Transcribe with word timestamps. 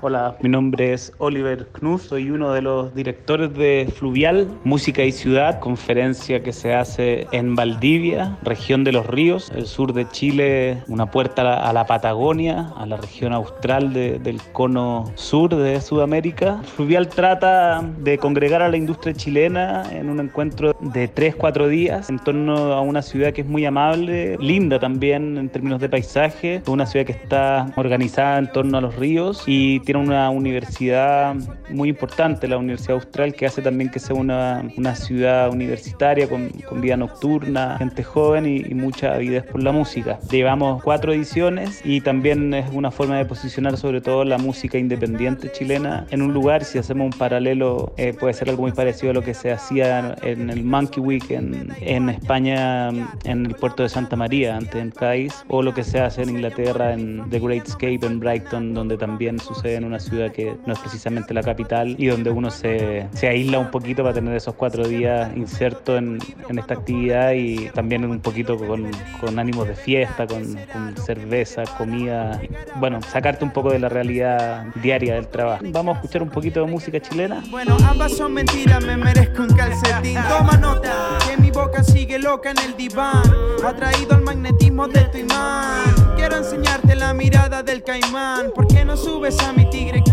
Hola, 0.00 0.36
mi 0.42 0.48
nombre 0.48 0.92
es 0.92 1.12
Oliver 1.18 1.66
Knus, 1.72 2.02
soy 2.02 2.30
uno 2.30 2.52
de 2.52 2.62
los 2.62 2.94
directores 2.94 3.52
de 3.54 3.92
Fluvial, 3.96 4.46
Música 4.62 5.02
y 5.02 5.10
Ciudad, 5.10 5.58
conferencia 5.58 6.40
que 6.40 6.52
se 6.52 6.72
hace 6.72 7.26
en 7.32 7.56
Valdivia, 7.56 8.38
región 8.42 8.84
de 8.84 8.92
los 8.92 9.06
ríos, 9.06 9.50
el 9.56 9.66
sur 9.66 9.92
de 9.92 10.08
Chile, 10.08 10.84
una 10.86 11.10
puerta 11.10 11.68
a 11.68 11.72
la, 11.72 11.84
Patagonia, 11.84 12.72
a 12.76 12.86
la 12.86 12.96
región 12.96 13.32
austral 13.32 13.92
del 13.92 14.40
cono 14.52 15.10
sur 15.16 15.56
de 15.56 15.80
Sudamérica. 15.80 16.62
Fluvial 16.76 17.08
trata 17.08 17.82
de 17.98 18.18
congregar 18.18 18.62
a 18.62 18.68
la 18.68 18.76
industria 18.76 19.14
chilena 19.14 19.82
en 19.90 20.10
un 20.10 20.20
encuentro 20.20 20.76
de 20.80 21.12
3-4 21.12 21.66
días 21.66 22.08
en 22.08 22.20
torno 22.20 22.72
a 22.72 22.82
una 22.82 23.02
ciudad 23.02 23.32
que 23.32 23.40
es 23.40 23.48
muy 23.48 23.64
amable, 23.64 24.36
linda 24.38 24.78
también 24.78 25.36
en 25.38 25.48
términos 25.48 25.80
de 25.80 25.88
paisaje, 25.88 26.62
una 26.68 26.86
ciudad 26.86 27.04
que 27.04 27.12
está 27.12 27.72
organizada 27.74 28.38
en 28.38 28.52
torno 28.52 28.78
a 28.78 28.80
los 28.80 28.94
ríos 28.94 29.42
y 29.48 29.55
tiene 29.84 30.00
una 30.00 30.30
universidad 30.30 31.34
muy 31.70 31.88
importante, 31.88 32.48
la 32.48 32.58
Universidad 32.58 32.94
Austral, 32.94 33.34
que 33.34 33.46
hace 33.46 33.62
también 33.62 33.90
que 33.90 33.98
sea 33.98 34.16
una, 34.16 34.62
una 34.76 34.94
ciudad 34.94 35.50
universitaria 35.50 36.28
con, 36.28 36.48
con, 36.68 36.80
vida 36.80 36.96
nocturna, 36.96 37.76
gente 37.78 38.02
joven 38.02 38.46
y, 38.46 38.56
y, 38.56 38.74
mucha 38.74 39.14
avidez 39.14 39.44
por 39.44 39.62
la 39.62 39.72
música. 39.72 40.18
Llevamos 40.30 40.82
cuatro 40.82 41.12
ediciones 41.12 41.80
y 41.84 42.00
también 42.00 42.54
es 42.54 42.66
una 42.72 42.90
forma 42.90 43.18
de 43.18 43.24
posicionar 43.24 43.76
sobre 43.76 44.00
todo 44.00 44.24
la 44.24 44.38
música 44.38 44.78
independiente 44.78 45.50
chilena 45.52 46.06
en 46.10 46.22
un 46.22 46.32
lugar, 46.32 46.64
si 46.64 46.78
hacemos 46.78 47.12
un 47.12 47.18
paralelo, 47.18 47.92
eh, 47.96 48.12
puede 48.18 48.34
ser 48.34 48.50
algo 48.50 48.62
muy 48.62 48.72
parecido 48.72 49.10
a 49.10 49.14
lo 49.14 49.22
que 49.22 49.34
se 49.34 49.52
hacía 49.52 50.16
en 50.22 50.50
el 50.50 50.64
Monkey 50.64 51.02
Week 51.02 51.30
en, 51.30 51.72
en 51.80 52.08
España, 52.08 52.88
en 53.24 53.46
el 53.46 53.54
puerto 53.54 53.82
de 53.82 53.88
Santa 53.88 54.16
María, 54.16 54.56
antes 54.56 54.76
en 54.76 54.90
Cádiz, 54.90 55.44
o 55.48 55.62
lo 55.62 55.74
que 55.74 55.82
se 55.82 56.00
hace 56.00 56.22
en 56.22 56.30
Inglaterra 56.30 56.92
en 56.92 57.28
The 57.30 57.40
Great 57.40 57.66
Escape 57.66 58.00
en 58.02 58.20
Brighton, 58.20 58.74
donde 58.74 58.96
también 58.96 59.38
sucede 59.46 59.76
en 59.76 59.84
una 59.84 60.00
ciudad 60.00 60.32
que 60.32 60.56
no 60.66 60.72
es 60.72 60.78
precisamente 60.78 61.32
la 61.32 61.42
capital 61.42 61.94
y 61.98 62.06
donde 62.06 62.30
uno 62.30 62.50
se, 62.50 63.06
se 63.12 63.28
aísla 63.28 63.58
un 63.58 63.70
poquito 63.70 64.02
para 64.02 64.14
tener 64.14 64.34
esos 64.34 64.54
cuatro 64.54 64.86
días 64.86 65.30
inserto 65.36 65.96
en, 65.96 66.18
en 66.48 66.58
esta 66.58 66.74
actividad 66.74 67.32
y 67.32 67.68
también 67.70 68.04
un 68.04 68.20
poquito 68.20 68.56
con, 68.56 68.90
con 69.20 69.38
ánimos 69.38 69.68
de 69.68 69.74
fiesta, 69.74 70.26
con, 70.26 70.56
con, 70.72 70.96
cerveza, 70.96 71.62
comida, 71.78 72.40
bueno, 72.76 73.00
sacarte 73.02 73.44
un 73.44 73.52
poco 73.52 73.70
de 73.70 73.78
la 73.78 73.88
realidad 73.88 74.66
diaria 74.82 75.14
del 75.14 75.28
trabajo. 75.28 75.64
Vamos 75.68 75.96
a 75.96 76.00
escuchar 76.00 76.22
un 76.22 76.30
poquito 76.30 76.60
de 76.60 76.66
música 76.66 77.00
chilena. 77.00 77.42
Bueno, 77.50 77.76
ambas 77.88 78.16
son 78.16 78.32
mentiras, 78.32 78.84
me 78.84 78.96
merezco 78.96 79.42
un 79.42 79.54
calcetín. 79.54 80.18
Toma 80.28 80.56
nota, 80.56 81.18
que 81.28 81.36
mi 81.40 81.50
boca 81.50 81.82
sigue 81.82 82.18
loca 82.18 82.50
en 82.50 82.58
el 82.58 82.76
diván, 82.76 83.22
atraído 83.64 84.14
al 84.14 84.22
magnetismo 84.22 84.88
de 84.88 85.00
tu 85.04 85.18
imán. 85.18 85.94
Quiero 86.16 86.36
enseñarte 86.36 86.96
la 86.96 87.14
mirada 87.14 87.62
del 87.62 87.82
caimán, 87.82 88.50
¿por 88.54 88.66
qué 88.66 88.75
no 88.75 88.75
subes 88.96 89.38
a 89.40 89.52
mi 89.52 89.64
tigre 89.68 90.05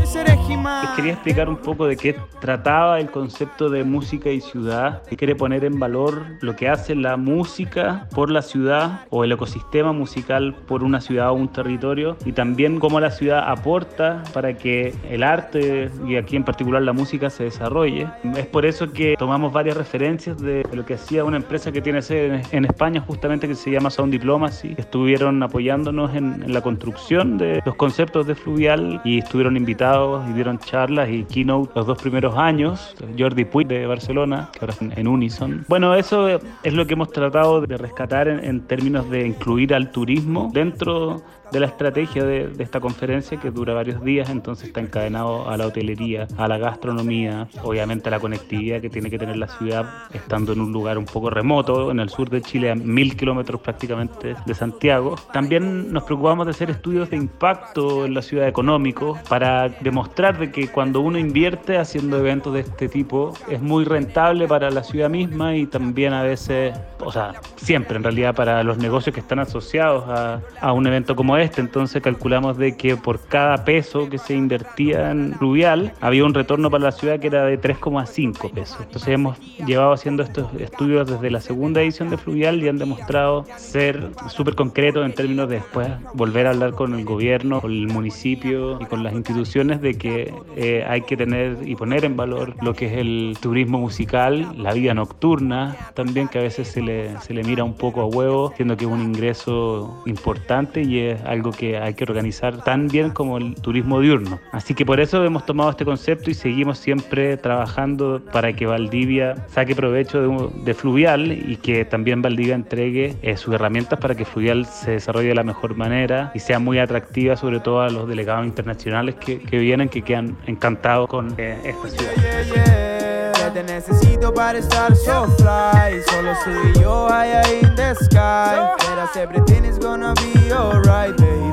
Les 0.63 0.89
quería 0.91 1.13
explicar 1.13 1.49
un 1.49 1.57
poco 1.57 1.87
de 1.87 1.97
qué 1.97 2.15
trataba 2.39 2.99
el 2.99 3.09
concepto 3.09 3.69
de 3.69 3.83
música 3.83 4.29
y 4.29 4.39
ciudad, 4.39 5.03
que 5.03 5.17
quiere 5.17 5.35
poner 5.35 5.65
en 5.65 5.77
valor 5.77 6.23
lo 6.41 6.55
que 6.55 6.69
hace 6.69 6.95
la 6.95 7.17
música 7.17 8.07
por 8.13 8.29
la 8.29 8.41
ciudad 8.41 9.01
o 9.09 9.23
el 9.23 9.31
ecosistema 9.33 9.91
musical 9.91 10.55
por 10.67 10.83
una 10.83 11.01
ciudad 11.01 11.31
o 11.31 11.33
un 11.33 11.49
territorio 11.49 12.17
y 12.25 12.31
también 12.31 12.79
cómo 12.79 12.99
la 12.99 13.11
ciudad 13.11 13.49
aporta 13.49 14.23
para 14.33 14.57
que 14.57 14.93
el 15.09 15.23
arte 15.23 15.91
y 16.07 16.15
aquí 16.15 16.35
en 16.35 16.43
particular 16.43 16.81
la 16.81 16.93
música 16.93 17.29
se 17.29 17.43
desarrolle. 17.43 18.07
Es 18.37 18.45
por 18.45 18.65
eso 18.65 18.91
que 18.91 19.15
tomamos 19.17 19.51
varias 19.51 19.75
referencias 19.75 20.37
de 20.37 20.65
lo 20.71 20.85
que 20.85 20.93
hacía 20.93 21.25
una 21.25 21.37
empresa 21.37 21.71
que 21.71 21.81
tiene 21.81 22.01
sede 22.01 22.41
en 22.51 22.65
España 22.65 23.01
justamente 23.05 23.47
que 23.47 23.55
se 23.55 23.71
llama 23.71 23.89
Sound 23.89 24.11
Diplomacy, 24.11 24.75
que 24.75 24.81
estuvieron 24.81 25.43
apoyándonos 25.43 26.15
en, 26.15 26.43
en 26.43 26.53
la 26.53 26.61
construcción 26.61 27.37
de 27.37 27.61
los 27.65 27.75
conceptos 27.75 28.27
de 28.27 28.35
fluvial 28.35 29.01
y 29.03 29.19
estuvieron 29.19 29.57
invitados 29.57 30.23
y 30.29 30.33
dieron 30.33 30.52
charlas 30.59 31.09
y 31.09 31.23
keynote 31.23 31.71
los 31.75 31.85
dos 31.85 32.01
primeros 32.01 32.35
años. 32.37 32.95
Jordi 33.17 33.45
Puig 33.45 33.67
de 33.67 33.85
Barcelona, 33.85 34.49
que 34.51 34.59
ahora 34.61 34.75
en 34.79 35.07
Unison. 35.07 35.65
Bueno, 35.67 35.95
eso 35.95 36.27
es 36.63 36.73
lo 36.73 36.85
que 36.85 36.93
hemos 36.93 37.11
tratado 37.11 37.61
de 37.61 37.77
rescatar 37.77 38.27
en, 38.27 38.43
en 38.43 38.61
términos 38.61 39.09
de 39.09 39.27
incluir 39.27 39.73
al 39.73 39.91
turismo 39.91 40.49
dentro 40.53 41.21
de 41.53 41.59
la 41.59 41.67
estrategia 41.67 42.23
de, 42.23 42.47
de, 42.47 42.63
esta 42.63 42.79
conferencia 42.79 43.39
que 43.39 43.51
dura 43.51 43.75
varios 43.75 44.03
días, 44.03 44.29
entonces 44.31 44.67
está 44.67 44.81
encadenado 44.81 45.47
a 45.47 45.55
la 45.55 45.67
hotelería, 45.67 46.27
a 46.35 46.47
la 46.47 46.57
gastronomía, 46.57 47.47
obviamente 47.61 48.09
a 48.09 48.11
la 48.11 48.19
conectividad 48.19 48.81
que 48.81 48.89
tiene 48.89 49.11
que 49.11 49.19
tener 49.19 49.37
la 49.37 49.47
ciudad 49.47 49.85
estando 50.13 50.53
en 50.53 50.61
un 50.61 50.73
lugar 50.73 50.97
un 50.97 51.05
poco 51.05 51.29
remoto, 51.29 51.91
en 51.91 51.99
el 51.99 52.09
sur 52.09 52.29
de 52.31 52.41
Chile, 52.41 52.71
a 52.71 52.75
mil 52.75 53.15
kilómetros 53.15 53.61
prácticamente 53.61 54.35
de 54.43 54.53
Santiago. 54.55 55.15
También 55.31 55.93
nos 55.93 56.03
preocupamos 56.03 56.47
de 56.47 56.51
hacer 56.51 56.71
estudios 56.71 57.11
de 57.11 57.17
impacto 57.17 58.05
en 58.05 58.15
la 58.15 58.23
ciudad 58.23 58.47
económico 58.47 59.19
para 59.29 59.69
demostrar 59.69 60.39
que 60.51 60.67
cuando 60.67 61.01
uno 61.01 61.17
invierte 61.17 61.77
haciendo 61.77 62.19
eventos 62.19 62.53
de 62.53 62.59
este 62.59 62.87
tipo 62.87 63.33
es 63.49 63.61
muy 63.61 63.85
rentable 63.85 64.47
para 64.47 64.69
la 64.69 64.83
ciudad 64.83 65.09
misma 65.09 65.55
y 65.55 65.65
también 65.65 66.13
a 66.13 66.23
veces, 66.23 66.77
o 66.99 67.11
sea, 67.11 67.33
siempre 67.55 67.97
en 67.97 68.03
realidad 68.03 68.35
para 68.35 68.63
los 68.63 68.77
negocios 68.77 69.13
que 69.13 69.19
están 69.19 69.39
asociados 69.39 70.03
a, 70.07 70.41
a 70.61 70.73
un 70.73 70.85
evento 70.85 71.15
como 71.15 71.37
este. 71.37 71.61
Entonces 71.61 72.01
calculamos 72.01 72.57
de 72.57 72.77
que 72.77 72.95
por 72.95 73.19
cada 73.27 73.63
peso 73.65 74.09
que 74.09 74.17
se 74.17 74.35
invertía 74.35 75.11
en 75.11 75.33
Fluvial 75.33 75.93
había 76.01 76.25
un 76.25 76.33
retorno 76.33 76.69
para 76.69 76.83
la 76.85 76.91
ciudad 76.91 77.19
que 77.19 77.27
era 77.27 77.45
de 77.45 77.59
3,5 77.59 78.51
pesos. 78.51 78.77
Entonces 78.81 79.09
hemos 79.09 79.39
llevado 79.65 79.93
haciendo 79.93 80.23
estos 80.23 80.53
estudios 80.59 81.09
desde 81.09 81.31
la 81.31 81.41
segunda 81.41 81.81
edición 81.81 82.09
de 82.09 82.17
Fluvial 82.17 82.61
y 82.61 82.67
han 82.67 82.77
demostrado 82.77 83.45
ser 83.57 84.09
súper 84.29 84.55
concretos 84.55 85.05
en 85.05 85.13
términos 85.13 85.49
de 85.49 85.63
después 85.63 85.87
volver 86.13 86.47
a 86.47 86.51
hablar 86.51 86.73
con 86.73 86.93
el 86.93 87.05
gobierno, 87.05 87.61
con 87.61 87.71
el 87.71 87.87
municipio 87.87 88.79
y 88.81 88.85
con 88.85 89.03
las 89.03 89.13
instituciones 89.13 89.81
de 89.81 89.97
que 89.97 90.32
eh, 90.55 90.83
hay 90.87 91.01
que 91.01 91.17
tener 91.17 91.57
y 91.65 91.75
poner 91.75 92.05
en 92.05 92.15
valor 92.15 92.55
lo 92.61 92.73
que 92.73 92.87
es 92.87 92.93
el 92.93 93.37
turismo 93.41 93.79
musical, 93.79 94.53
la 94.57 94.73
vida 94.73 94.93
nocturna, 94.93 95.75
también 95.93 96.27
que 96.27 96.39
a 96.39 96.41
veces 96.41 96.67
se 96.67 96.81
le, 96.81 97.19
se 97.19 97.33
le 97.33 97.43
mira 97.43 97.63
un 97.63 97.73
poco 97.73 98.01
a 98.01 98.05
huevo, 98.05 98.53
siendo 98.55 98.77
que 98.77 98.85
es 98.85 98.91
un 98.91 99.01
ingreso 99.01 100.01
importante 100.05 100.81
y 100.81 100.99
es 100.99 101.21
algo 101.23 101.51
que 101.51 101.77
hay 101.77 101.93
que 101.93 102.03
organizar 102.03 102.63
tan 102.63 102.87
bien 102.87 103.11
como 103.11 103.37
el 103.37 103.55
turismo 103.55 103.99
diurno. 103.99 104.39
Así 104.51 104.73
que 104.73 104.85
por 104.85 104.99
eso 104.99 105.23
hemos 105.23 105.45
tomado 105.45 105.69
este 105.69 105.85
concepto 105.85 106.29
y 106.29 106.33
seguimos 106.33 106.77
siempre 106.77 107.37
trabajando 107.37 108.21
para 108.31 108.53
que 108.53 108.65
Valdivia 108.65 109.35
saque 109.47 109.75
provecho 109.75 110.21
de, 110.21 110.63
de 110.63 110.73
Fluvial 110.73 111.31
y 111.31 111.57
que 111.57 111.85
también 111.85 112.21
Valdivia 112.21 112.55
entregue 112.55 113.15
eh, 113.21 113.37
sus 113.37 113.53
herramientas 113.53 113.99
para 113.99 114.15
que 114.15 114.25
Fluvial 114.25 114.65
se 114.65 114.91
desarrolle 114.91 115.29
de 115.29 115.35
la 115.35 115.43
mejor 115.43 115.75
manera 115.75 116.31
y 116.33 116.39
sea 116.39 116.59
muy 116.59 116.79
atractiva 116.79 117.35
sobre 117.35 117.59
todo 117.59 117.81
a 117.81 117.89
los 117.89 118.07
delegados 118.07 118.45
internacionales 118.45 119.15
que, 119.15 119.39
que 119.39 119.57
vienen, 119.57 119.89
que 119.89 120.01
quedan 120.01 120.22
encantados 120.45 121.07
con 121.09 121.33
eh, 121.37 121.59
esta 121.63 121.89
ciudad. 121.89 122.13
Yeah, 122.17 122.41
yeah. 122.55 123.53
Te 123.53 123.61
necesito 123.61 124.33
para 124.33 124.57
estar 124.57 124.95
so 124.95 125.27
fly. 125.37 126.01
Solo 126.09 126.33
soy 126.43 126.81
yo 126.81 127.07
high 127.07 127.61
in 127.61 127.75
the 127.75 127.93
sky. 127.93 128.73
But 128.79 129.15
everything 129.15 129.63
is 129.63 129.77
gonna 129.77 130.15
be 130.15 130.51
alright, 130.51 131.15
baby. 131.17 131.51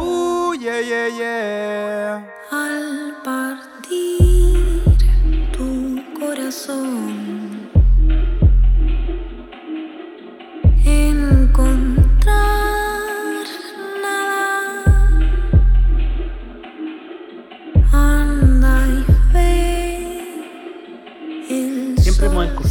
Ooh, 0.00 0.54
yeah, 0.58 0.80
yeah, 0.80 1.08
yeah. 1.08 2.22
Al 2.50 3.14
partir 3.22 4.82
tu 5.52 6.02
corazón, 6.18 7.17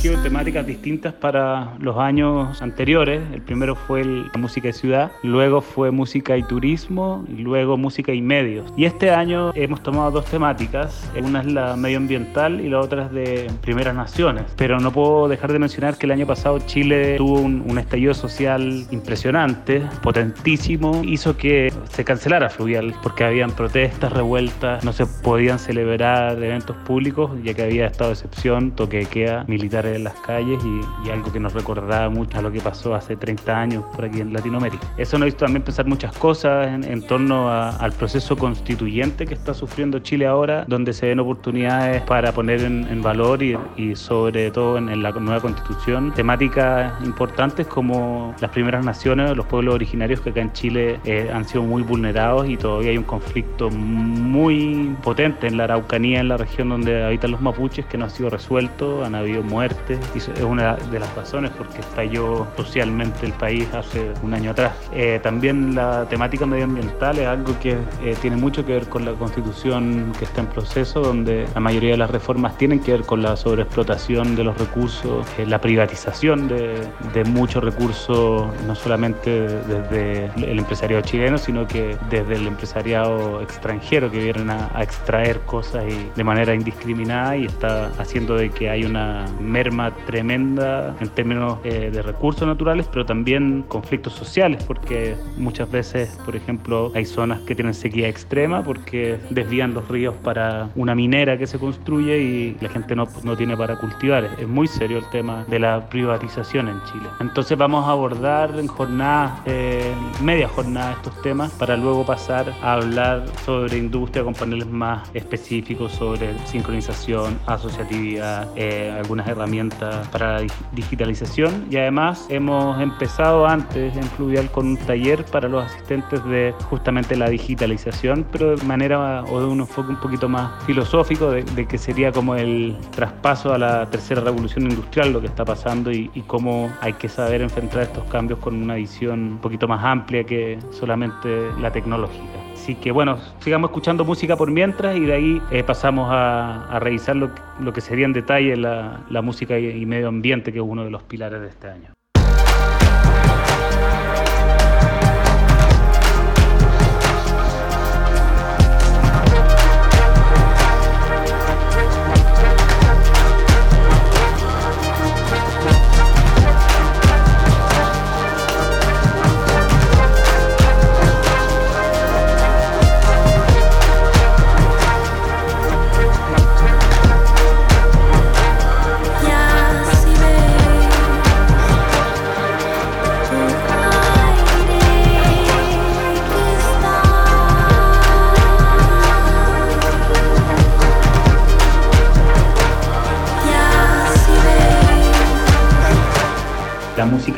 escogido 0.07 0.23
temáticas 0.23 0.65
distintas 0.65 1.13
para 1.13 1.73
los 1.79 1.97
años 1.97 2.61
anteriores. 2.61 3.21
El 3.33 3.41
primero 3.41 3.75
fue 3.75 4.01
el- 4.01 4.27
la 4.33 4.39
música 4.39 4.67
de 4.67 4.73
ciudad, 4.73 5.11
luego 5.23 5.61
fue 5.61 5.91
música 5.91 6.37
y 6.37 6.43
turismo, 6.43 7.25
y 7.27 7.41
luego 7.41 7.77
música 7.77 8.13
y 8.13 8.21
medios. 8.21 8.71
Y 8.77 8.85
este 8.85 9.11
año 9.11 9.51
hemos 9.55 9.81
tomado 9.83 10.11
dos 10.11 10.25
temáticas. 10.25 11.11
Una 11.21 11.41
es 11.41 11.47
la 11.47 11.75
medioambiental 11.75 12.61
y 12.61 12.69
la 12.69 12.79
otra 12.79 13.05
es 13.05 13.11
de 13.11 13.47
primeras 13.61 13.95
naciones. 13.95 14.43
Pero 14.55 14.79
no 14.79 14.91
puedo 14.91 15.27
dejar 15.27 15.51
de 15.51 15.59
mencionar 15.59 15.97
que 15.97 16.05
el 16.05 16.11
año 16.11 16.25
pasado 16.25 16.59
Chile 16.59 17.15
tuvo 17.17 17.39
un, 17.39 17.63
un 17.67 17.77
estallido 17.77 18.13
social 18.13 18.85
impresionante, 18.91 19.81
potentísimo, 20.01 21.01
hizo 21.03 21.35
que 21.37 21.73
se 21.89 22.03
cancelara 22.05 22.49
Fluvial 22.49 22.93
porque 23.03 23.23
habían 23.23 23.51
protestas, 23.51 24.11
revueltas, 24.13 24.83
no 24.85 24.93
se 24.93 25.05
podían 25.05 25.59
celebrar 25.59 26.41
eventos 26.41 26.75
públicos 26.77 27.31
ya 27.43 27.53
que 27.53 27.63
había 27.63 27.87
estado 27.87 28.09
de 28.09 28.13
excepción, 28.13 28.71
toque 28.71 28.97
de 28.99 29.05
queda, 29.05 29.43
militares 29.47 29.96
en 29.97 30.03
las 30.03 30.13
calles 30.21 30.63
y, 30.63 31.09
algo 31.09 31.31
que 31.31 31.39
nos 31.39 31.53
recordaba 31.53 32.09
mucho 32.09 32.37
a 32.37 32.41
lo 32.41 32.51
que 32.51 32.59
pasó 32.59 32.93
hace 32.93 33.15
30 33.15 33.57
años 33.57 33.83
por 33.95 34.05
aquí 34.05 34.19
en 34.19 34.33
Latinoamérica. 34.33 34.85
Eso 34.97 35.17
nos 35.17 35.29
hizo 35.29 35.37
también 35.37 35.63
pensar 35.63 35.85
muchas 35.85 36.15
cosas 36.17 36.67
en, 36.67 37.01
torno 37.03 37.49
al 37.49 37.91
proceso 37.93 38.35
constituyente 38.35 39.25
que 39.25 39.33
está 39.33 39.53
sufriendo 39.53 39.99
Chile 39.99 40.27
ahora, 40.27 40.65
donde 40.67 40.91
se 40.93 41.07
ven 41.07 41.19
oportunidades 41.19 42.01
para 42.03 42.33
poner 42.33 42.61
en, 42.61 43.01
valor 43.01 43.41
y, 43.41 43.95
sobre 43.95 44.51
todo 44.51 44.77
en, 44.77 45.01
la 45.01 45.11
nueva 45.11 45.39
constitución 45.39 46.13
temáticas 46.13 46.93
importantes 47.05 47.67
como 47.67 48.35
las 48.41 48.51
primeras 48.51 48.83
naciones, 48.83 49.35
los 49.35 49.45
pueblos 49.45 49.75
originarios 49.75 50.19
que 50.21 50.31
acá 50.31 50.41
en 50.41 50.51
Chile 50.53 50.99
eh, 51.05 51.29
han 51.33 51.45
sido 51.45 51.63
muy 51.63 51.83
vulnerados 51.83 52.49
y 52.49 52.57
todavía 52.57 52.91
hay 52.91 52.97
un 52.97 53.03
conflicto 53.03 53.69
muy 53.69 54.95
potente 55.03 55.47
en 55.47 55.57
la 55.57 55.65
Araucanía, 55.65 56.19
en 56.19 56.27
la 56.27 56.37
región 56.37 56.69
donde 56.69 57.03
habitan 57.03 57.31
los 57.31 57.41
mapuches, 57.41 57.85
que 57.85 57.97
no 57.97 58.05
ha 58.05 58.09
sido 58.09 58.29
resuelto, 58.29 59.05
han 59.05 59.15
habido 59.15 59.43
muertes 59.43 59.86
y 59.93 60.17
es 60.17 60.29
una 60.41 60.75
de 60.75 60.99
las 60.99 61.13
razones 61.15 61.51
por 61.51 61.67
qué 61.67 61.81
estalló 61.81 62.47
socialmente 62.55 63.25
el 63.25 63.33
país 63.33 63.67
hace 63.73 64.11
un 64.23 64.33
año 64.33 64.51
atrás. 64.51 64.73
Eh, 64.91 65.19
también 65.21 65.75
la 65.75 66.05
temática 66.09 66.45
medioambiental 66.45 67.19
es 67.19 67.27
algo 67.27 67.57
que 67.59 67.77
eh, 68.03 68.15
tiene 68.21 68.37
mucho 68.37 68.65
que 68.65 68.73
ver 68.73 68.87
con 68.87 69.05
la 69.05 69.13
constitución 69.13 70.11
que 70.17 70.25
está 70.25 70.41
en 70.41 70.47
proceso, 70.47 71.01
donde 71.01 71.47
la 71.53 71.59
mayoría 71.59 71.91
de 71.91 71.97
las 71.97 72.09
reformas 72.09 72.57
tienen 72.57 72.79
que 72.79 72.91
ver 72.91 73.03
con 73.03 73.21
la 73.21 73.35
sobreexplotación 73.35 74.35
de 74.35 74.43
los 74.43 74.57
recursos, 74.57 75.25
eh, 75.37 75.45
la 75.45 75.59
privatización 75.59 76.47
de, 76.47 76.75
de 77.13 77.23
muchos 77.25 77.63
recursos, 77.63 78.47
no 78.65 78.75
solamente 78.75 79.47
desde 79.47 80.25
el 80.37 80.59
empresariado 80.59 81.03
chileno, 81.03 81.37
sino 81.37 81.67
que 81.67 81.97
desde 82.09 82.35
el 82.35 82.47
empresariado 82.47 83.41
extranjero 83.41 84.11
que 84.11 84.19
vienen 84.19 84.49
a, 84.49 84.67
extraer 84.81 85.41
cosas 85.41 85.83
y 85.87 86.11
de 86.15 86.23
manera 86.23 86.53
indiscriminada 86.53 87.35
y 87.35 87.45
está 87.45 87.87
haciendo 87.97 88.35
de 88.35 88.49
que 88.51 88.69
hay 88.69 88.83
una 88.83 89.25
merma 89.39 89.76
tremenda 90.05 90.95
en 90.99 91.09
términos 91.09 91.59
eh, 91.63 91.89
de 91.91 92.01
recursos 92.01 92.47
naturales, 92.47 92.87
pero 92.91 93.05
también 93.05 93.63
conflictos 93.67 94.13
sociales, 94.13 94.63
porque 94.63 95.15
muchas 95.37 95.69
veces, 95.69 96.17
por 96.25 96.35
ejemplo, 96.35 96.91
hay 96.95 97.05
zonas 97.05 97.39
que 97.41 97.55
tienen 97.55 97.73
sequía 97.73 98.07
extrema 98.07 98.63
porque 98.63 99.19
desvían 99.29 99.73
los 99.73 99.87
ríos 99.87 100.15
para 100.23 100.69
una 100.75 100.95
minera 100.95 101.37
que 101.37 101.47
se 101.47 101.59
construye 101.59 102.19
y 102.19 102.57
la 102.59 102.69
gente 102.69 102.95
no, 102.95 103.07
no 103.23 103.35
tiene 103.35 103.55
para 103.55 103.77
cultivar. 103.77 104.29
Es 104.39 104.47
muy 104.47 104.67
serio 104.67 104.97
el 104.97 105.09
tema 105.09 105.45
de 105.47 105.59
la 105.59 105.87
privatización 105.89 106.67
en 106.67 106.81
Chile. 106.83 107.07
Entonces 107.19 107.57
vamos 107.57 107.85
a 107.87 107.91
abordar 107.91 108.57
en 108.57 108.67
jornadas, 108.67 109.41
eh, 109.45 109.93
media 110.21 110.47
jornada 110.47 110.93
estos 110.93 111.21
temas 111.21 111.51
para 111.51 111.77
luego 111.77 112.05
pasar 112.05 112.53
a 112.61 112.73
hablar 112.73 113.25
sobre 113.45 113.77
industria 113.77 114.23
con 114.23 114.33
paneles 114.33 114.67
más 114.67 115.09
específicos 115.13 115.91
sobre 115.91 116.37
sincronización, 116.45 117.39
asociatividad, 117.45 118.49
eh, 118.55 118.91
algunas 118.95 119.27
herramientas 119.27 119.66
para 120.11 120.41
la 120.41 120.47
digitalización 120.71 121.67
y 121.69 121.77
además 121.77 122.25
hemos 122.29 122.79
empezado 122.81 123.45
antes 123.47 123.95
en 123.95 124.03
Fluvial 124.03 124.49
con 124.51 124.67
un 124.67 124.77
taller 124.77 125.25
para 125.25 125.47
los 125.47 125.65
asistentes 125.65 126.23
de 126.25 126.53
justamente 126.69 127.15
la 127.15 127.29
digitalización, 127.29 128.25
pero 128.31 128.55
de 128.55 128.63
manera 128.65 129.23
o 129.23 129.39
de 129.39 129.45
un 129.45 129.59
enfoque 129.59 129.89
un 129.89 129.99
poquito 129.99 130.29
más 130.29 130.63
filosófico 130.65 131.31
de, 131.31 131.67
que 131.67 131.77
sería 131.77 132.11
como 132.11 132.35
el 132.35 132.77
traspaso 132.91 133.53
a 133.53 133.57
la 133.57 133.89
tercera 133.89 134.21
revolución 134.21 134.69
industrial, 134.69 135.11
lo 135.13 135.21
que 135.21 135.27
está 135.27 135.45
pasando 135.45 135.91
y, 135.91 136.09
y 136.13 136.21
cómo 136.21 136.71
hay 136.81 136.93
que 136.93 137.09
saber 137.09 137.41
enfrentar 137.41 137.83
estos 137.83 138.03
cambios 138.05 138.39
con 138.39 138.61
una 138.61 138.75
visión 138.75 139.19
un 139.33 139.37
poquito 139.39 139.67
más 139.67 139.83
amplia 139.83 140.23
que 140.23 140.59
solamente 140.71 141.51
la 141.59 141.71
tecnológica. 141.71 142.46
Así 142.67 142.75
que 142.75 142.91
bueno, 142.91 143.17
sigamos 143.39 143.69
escuchando 143.69 144.03
música 144.03 144.35
por 144.35 144.51
mientras 144.51 144.97
y 144.97 145.05
de 145.05 145.13
ahí 145.13 145.41
eh, 145.51 145.63
pasamos 145.63 146.09
a, 146.11 146.77
revisar 146.81 147.15
lo, 147.15 147.31
que 147.71 147.79
sería 147.79 148.05
en 148.05 148.11
detalle 148.11 148.57
la, 148.57 149.05
la 149.09 149.21
música 149.21 149.57
y 149.57 149.85
medio 149.85 150.09
ambiente, 150.09 150.51
que 150.51 150.59
es 150.59 150.65
uno 150.67 150.83
de 150.83 150.89
los 150.89 151.01
pilares 151.03 151.39
de 151.39 151.47
este 151.47 151.69
año. 151.69 151.96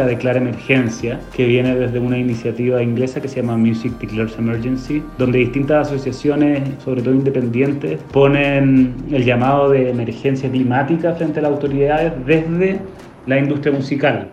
Declara 0.09 0.39
emergencia, 0.39 1.19
que 1.33 1.45
viene 1.45 1.75
desde 1.75 1.99
una 1.99 2.17
iniciativa 2.17 2.83
inglesa 2.83 3.21
que 3.21 3.27
se 3.27 3.37
llama 3.37 3.57
Music 3.57 3.93
Declares 3.99 4.35
Emergency, 4.37 5.01
donde 5.17 5.39
distintas 5.39 5.87
asociaciones, 5.87 6.61
sobre 6.83 7.01
todo 7.01 7.13
independientes, 7.13 7.99
ponen 8.11 8.93
el 9.11 9.23
llamado 9.23 9.69
de 9.69 9.89
emergencia 9.89 10.49
climática 10.51 11.13
frente 11.13 11.39
a 11.39 11.43
las 11.43 11.51
autoridades 11.53 12.13
desde 12.25 12.79
la 13.25 13.39
industria 13.39 13.73
musical. 13.73 14.31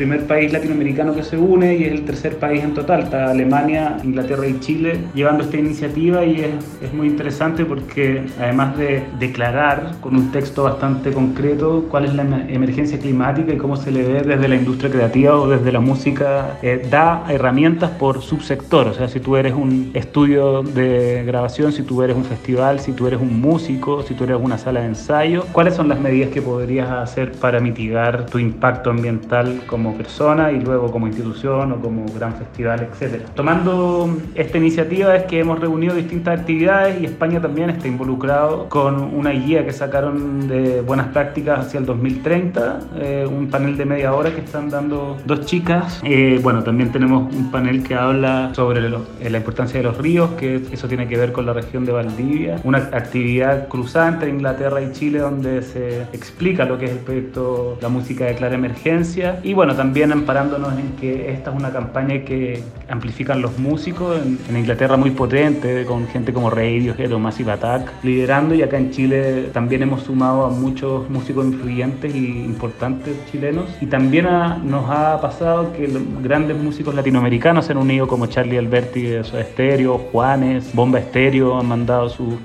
Primer 0.00 0.26
país 0.26 0.50
latinoamericano 0.50 1.14
que 1.14 1.22
se 1.22 1.36
une 1.36 1.76
y 1.76 1.84
es 1.84 1.92
el 1.92 2.06
tercer 2.06 2.38
país 2.38 2.64
en 2.64 2.72
total. 2.72 3.02
Está 3.02 3.30
Alemania, 3.30 3.98
Inglaterra 4.02 4.46
y 4.46 4.58
Chile 4.58 4.98
llevando 5.14 5.44
esta 5.44 5.58
iniciativa 5.58 6.24
y 6.24 6.40
es, 6.40 6.54
es 6.80 6.94
muy 6.94 7.06
interesante 7.06 7.66
porque 7.66 8.22
además 8.38 8.78
de 8.78 9.02
declarar 9.18 9.96
con 10.00 10.16
un 10.16 10.32
texto 10.32 10.62
bastante 10.62 11.12
concreto 11.12 11.84
cuál 11.90 12.06
es 12.06 12.14
la 12.14 12.22
emergencia 12.48 12.98
climática 12.98 13.52
y 13.52 13.58
cómo 13.58 13.76
se 13.76 13.90
le 13.90 14.02
ve 14.02 14.22
desde 14.22 14.48
la 14.48 14.54
industria 14.54 14.90
creativa 14.90 15.38
o 15.38 15.46
desde 15.46 15.70
la 15.70 15.80
música, 15.80 16.58
eh, 16.62 16.80
da 16.90 17.26
herramientas 17.28 17.90
por 17.90 18.22
subsector. 18.22 18.88
O 18.88 18.94
sea, 18.94 19.06
si 19.06 19.20
tú 19.20 19.36
eres 19.36 19.52
un 19.52 19.90
estudio 19.92 20.62
de 20.62 21.24
grabación, 21.26 21.72
si 21.72 21.82
tú 21.82 22.02
eres 22.02 22.16
un 22.16 22.24
festival, 22.24 22.80
si 22.80 22.92
tú 22.92 23.06
eres 23.06 23.20
un 23.20 23.38
músico, 23.38 24.02
si 24.02 24.14
tú 24.14 24.24
eres 24.24 24.38
una 24.40 24.56
sala 24.56 24.80
de 24.80 24.86
ensayo, 24.86 25.44
¿cuáles 25.52 25.74
son 25.74 25.90
las 25.90 26.00
medidas 26.00 26.30
que 26.30 26.40
podrías 26.40 26.88
hacer 26.90 27.32
para 27.32 27.60
mitigar 27.60 28.24
tu 28.24 28.38
impacto 28.38 28.88
ambiental 28.88 29.60
como 29.66 29.89
persona 29.94 30.52
y 30.52 30.60
luego 30.60 30.90
como 30.90 31.06
institución 31.06 31.72
o 31.72 31.80
como 31.80 32.06
gran 32.14 32.34
festival, 32.34 32.88
etc. 32.90 33.22
Tomando 33.34 34.10
esta 34.34 34.58
iniciativa 34.58 35.16
es 35.16 35.24
que 35.24 35.40
hemos 35.40 35.58
reunido 35.58 35.94
distintas 35.94 36.40
actividades 36.40 37.00
y 37.00 37.06
España 37.06 37.40
también 37.40 37.70
está 37.70 37.88
involucrado 37.88 38.68
con 38.68 39.14
una 39.14 39.30
guía 39.30 39.64
que 39.64 39.72
sacaron 39.72 40.48
de 40.48 40.80
buenas 40.80 41.08
prácticas 41.08 41.66
hacia 41.66 41.80
el 41.80 41.86
2030, 41.86 42.78
eh, 42.96 43.26
un 43.30 43.48
panel 43.48 43.76
de 43.76 43.84
media 43.84 44.14
hora 44.14 44.34
que 44.34 44.40
están 44.40 44.70
dando 44.70 45.18
dos 45.24 45.46
chicas. 45.46 46.00
Eh, 46.04 46.40
bueno, 46.42 46.62
también 46.62 46.92
tenemos 46.92 47.32
un 47.34 47.50
panel 47.50 47.82
que 47.82 47.94
habla 47.94 48.52
sobre 48.54 48.80
eh, 48.86 49.30
la 49.30 49.38
importancia 49.38 49.78
de 49.78 49.84
los 49.84 49.98
ríos, 49.98 50.30
que 50.32 50.62
eso 50.72 50.88
tiene 50.88 51.06
que 51.08 51.16
ver 51.16 51.32
con 51.32 51.46
la 51.46 51.52
región 51.52 51.84
de 51.84 51.92
Valdivia, 51.92 52.60
una 52.64 52.78
actividad 52.78 53.68
cruzada 53.68 54.08
entre 54.08 54.30
Inglaterra 54.30 54.80
y 54.82 54.92
Chile 54.92 55.20
donde 55.20 55.62
se 55.62 56.02
explica 56.12 56.64
lo 56.64 56.78
que 56.78 56.86
es 56.86 56.92
el 56.92 56.98
proyecto 56.98 57.78
La 57.80 57.88
Música 57.88 58.24
de 58.24 58.34
Clara 58.34 58.54
Emergencia 58.54 59.40
y 59.42 59.54
bueno, 59.54 59.74
también 59.80 60.12
amparándonos 60.12 60.78
en 60.78 60.92
que 61.00 61.32
esta 61.32 61.50
es 61.50 61.56
una 61.56 61.70
campaña 61.70 62.22
que 62.22 62.62
amplifican 62.90 63.40
los 63.40 63.58
músicos, 63.58 64.20
en, 64.20 64.54
Inglaterra 64.54 64.98
muy 64.98 65.10
potente, 65.12 65.86
con 65.86 66.06
gente 66.06 66.34
como 66.34 66.50
Radiohead 66.50 67.10
o 67.14 67.18
Massive 67.18 67.52
Attack 67.52 67.90
liderando 68.02 68.54
y 68.54 68.60
acá 68.60 68.76
en 68.76 68.90
Chile 68.90 69.48
también 69.54 69.82
hemos 69.82 70.02
sumado 70.02 70.44
a 70.44 70.50
muchos 70.50 71.08
músicos 71.08 71.46
influyentes 71.46 72.14
y 72.14 72.26
importantes 72.44 73.16
chilenos 73.32 73.70
y 73.80 73.86
también 73.86 74.26
nos 74.64 74.90
ha 74.90 75.18
pasado 75.22 75.72
que 75.72 75.88
los 75.88 76.02
grandes 76.22 76.58
músicos 76.58 76.94
latinoamericanos 76.94 77.64
se 77.64 77.72
han 77.72 77.78
unido 77.78 78.06
como 78.06 78.26
Charlie 78.26 78.58
Alberti 78.58 79.00
de 79.00 79.24
Soda 79.24 79.44
Stereo, 79.44 79.96
Juanes, 80.12 80.74
Bomba 80.74 80.98
Estéreo 80.98 81.58
han 81.58 81.68
mandado 81.68 82.10
su, 82.10 82.38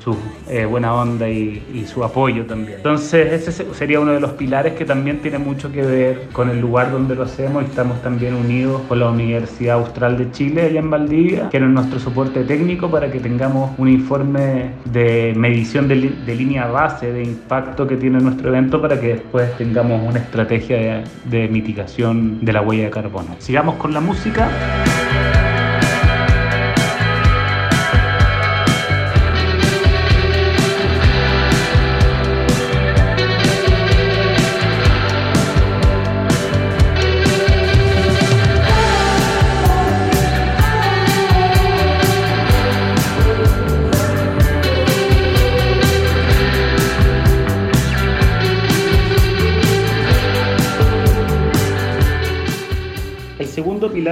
eh, 0.50 0.64
buena 0.64 0.94
onda 0.94 1.28
y, 1.28 1.62
y 1.74 1.86
su 1.86 2.02
apoyo 2.02 2.46
también. 2.46 2.78
Entonces 2.78 3.34
ese 3.34 3.74
sería 3.74 4.00
uno 4.00 4.14
de 4.14 4.22
los 4.22 4.32
pilares 4.32 4.76
que 4.76 4.86
también 4.86 5.20
tiene 5.20 5.38
mucho 5.38 5.70
que 5.70 5.82
ver 5.82 6.30
con 6.32 6.50
el 6.50 6.62
lugar 6.62 6.94
donde 6.94 7.14
lo 7.14 7.25
hacemos 7.26 7.66
estamos 7.66 8.02
también 8.02 8.34
unidos 8.34 8.82
con 8.88 9.00
la 9.00 9.10
Universidad 9.10 9.78
Austral 9.78 10.18
de 10.18 10.32
Chile, 10.32 10.64
allá 10.64 10.80
en 10.80 10.90
Valdivia, 10.90 11.50
que 11.50 11.58
es 11.58 11.64
nuestro 11.64 12.00
soporte 12.00 12.44
técnico 12.44 12.90
para 12.90 13.12
que 13.12 13.20
tengamos 13.20 13.72
un 13.78 13.90
informe 13.90 14.72
de 14.86 15.34
medición 15.36 15.88
de, 15.88 16.10
de 16.26 16.36
línea 16.36 16.68
base 16.68 17.12
de 17.12 17.24
impacto 17.24 17.88
que 17.88 17.98
tiene 17.98 18.20
nuestro 18.20 18.50
evento 18.50 18.82
para 18.82 19.00
que 19.00 19.08
después 19.08 19.56
tengamos 19.58 20.08
una 20.08 20.20
estrategia 20.20 20.78
de, 20.78 21.04
de 21.26 21.48
mitigación 21.48 22.44
de 22.44 22.54
la 22.54 22.62
huella 22.62 22.86
de 22.86 22.92
carbono. 22.92 23.36
Sigamos 23.40 23.76
con 23.76 23.94
la 23.94 24.00
música. 24.00 24.50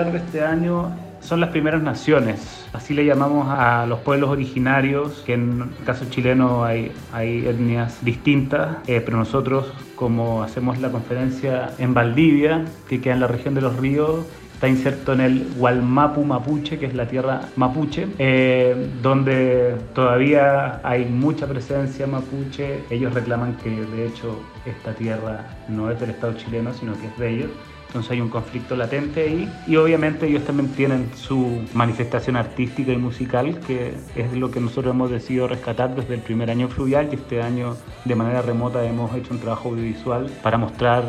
De 0.01 0.17
este 0.17 0.43
año 0.43 0.91
son 1.19 1.39
las 1.39 1.51
primeras 1.51 1.83
naciones. 1.83 2.65
Así 2.73 2.95
le 2.95 3.05
llamamos 3.05 3.47
a 3.47 3.85
los 3.85 4.00
pueblos 4.00 4.31
originarios, 4.31 5.21
que 5.23 5.35
en 5.35 5.71
el 5.79 5.85
caso 5.85 6.05
chileno 6.09 6.63
hay, 6.63 6.91
hay 7.13 7.45
etnias 7.45 8.03
distintas, 8.03 8.77
eh, 8.88 9.01
pero 9.05 9.17
nosotros, 9.17 9.71
como 9.95 10.41
hacemos 10.41 10.79
la 10.79 10.89
conferencia 10.89 11.69
en 11.77 11.93
Valdivia, 11.93 12.65
que 12.89 13.01
queda 13.01 13.13
en 13.13 13.19
la 13.19 13.27
región 13.27 13.53
de 13.53 13.62
los 13.62 13.77
ríos, 13.77 14.25
está 14.55 14.67
inserto 14.67 15.13
en 15.13 15.21
el 15.21 15.47
Gualmapu 15.57 16.23
Mapuche, 16.23 16.79
que 16.79 16.88
es 16.88 16.95
la 16.95 17.07
tierra 17.07 17.41
mapuche, 17.55 18.07
eh, 18.17 18.89
donde 19.03 19.75
todavía 19.93 20.81
hay 20.83 21.05
mucha 21.05 21.45
presencia 21.45 22.07
mapuche. 22.07 22.79
Ellos 22.89 23.13
reclaman 23.13 23.57
que 23.57 23.69
de 23.69 24.07
hecho 24.07 24.41
esta 24.65 24.93
tierra 24.93 25.45
no 25.69 25.91
es 25.91 26.00
del 26.00 26.09
Estado 26.09 26.33
chileno, 26.33 26.73
sino 26.73 26.93
que 27.00 27.05
es 27.05 27.17
de 27.19 27.29
ellos. 27.29 27.50
Entonces 27.93 28.13
hay 28.13 28.21
un 28.21 28.29
conflicto 28.29 28.75
latente 28.75 29.21
ahí 29.21 29.53
y 29.67 29.75
obviamente 29.75 30.25
ellos 30.25 30.43
también 30.45 30.69
tienen 30.69 31.12
su 31.13 31.62
manifestación 31.75 32.35
artística 32.35 32.91
y 32.91 32.97
musical, 32.97 33.59
que 33.67 33.93
es 34.15 34.33
lo 34.33 34.50
que 34.50 34.59
nosotros 34.59 34.95
hemos 34.95 35.12
decidido 35.12 35.47
rescatar 35.47 35.93
desde 35.93 36.15
el 36.15 36.21
primer 36.21 36.50
año 36.50 36.69
fluvial 36.69 37.09
y 37.12 37.15
este 37.17 37.43
año 37.43 37.77
de 38.03 38.15
manera 38.15 38.41
remota 38.41 38.83
hemos 38.83 39.13
hecho 39.15 39.31
un 39.31 39.39
trabajo 39.39 39.69
audiovisual 39.69 40.25
para 40.41 40.57
mostrar 40.57 41.03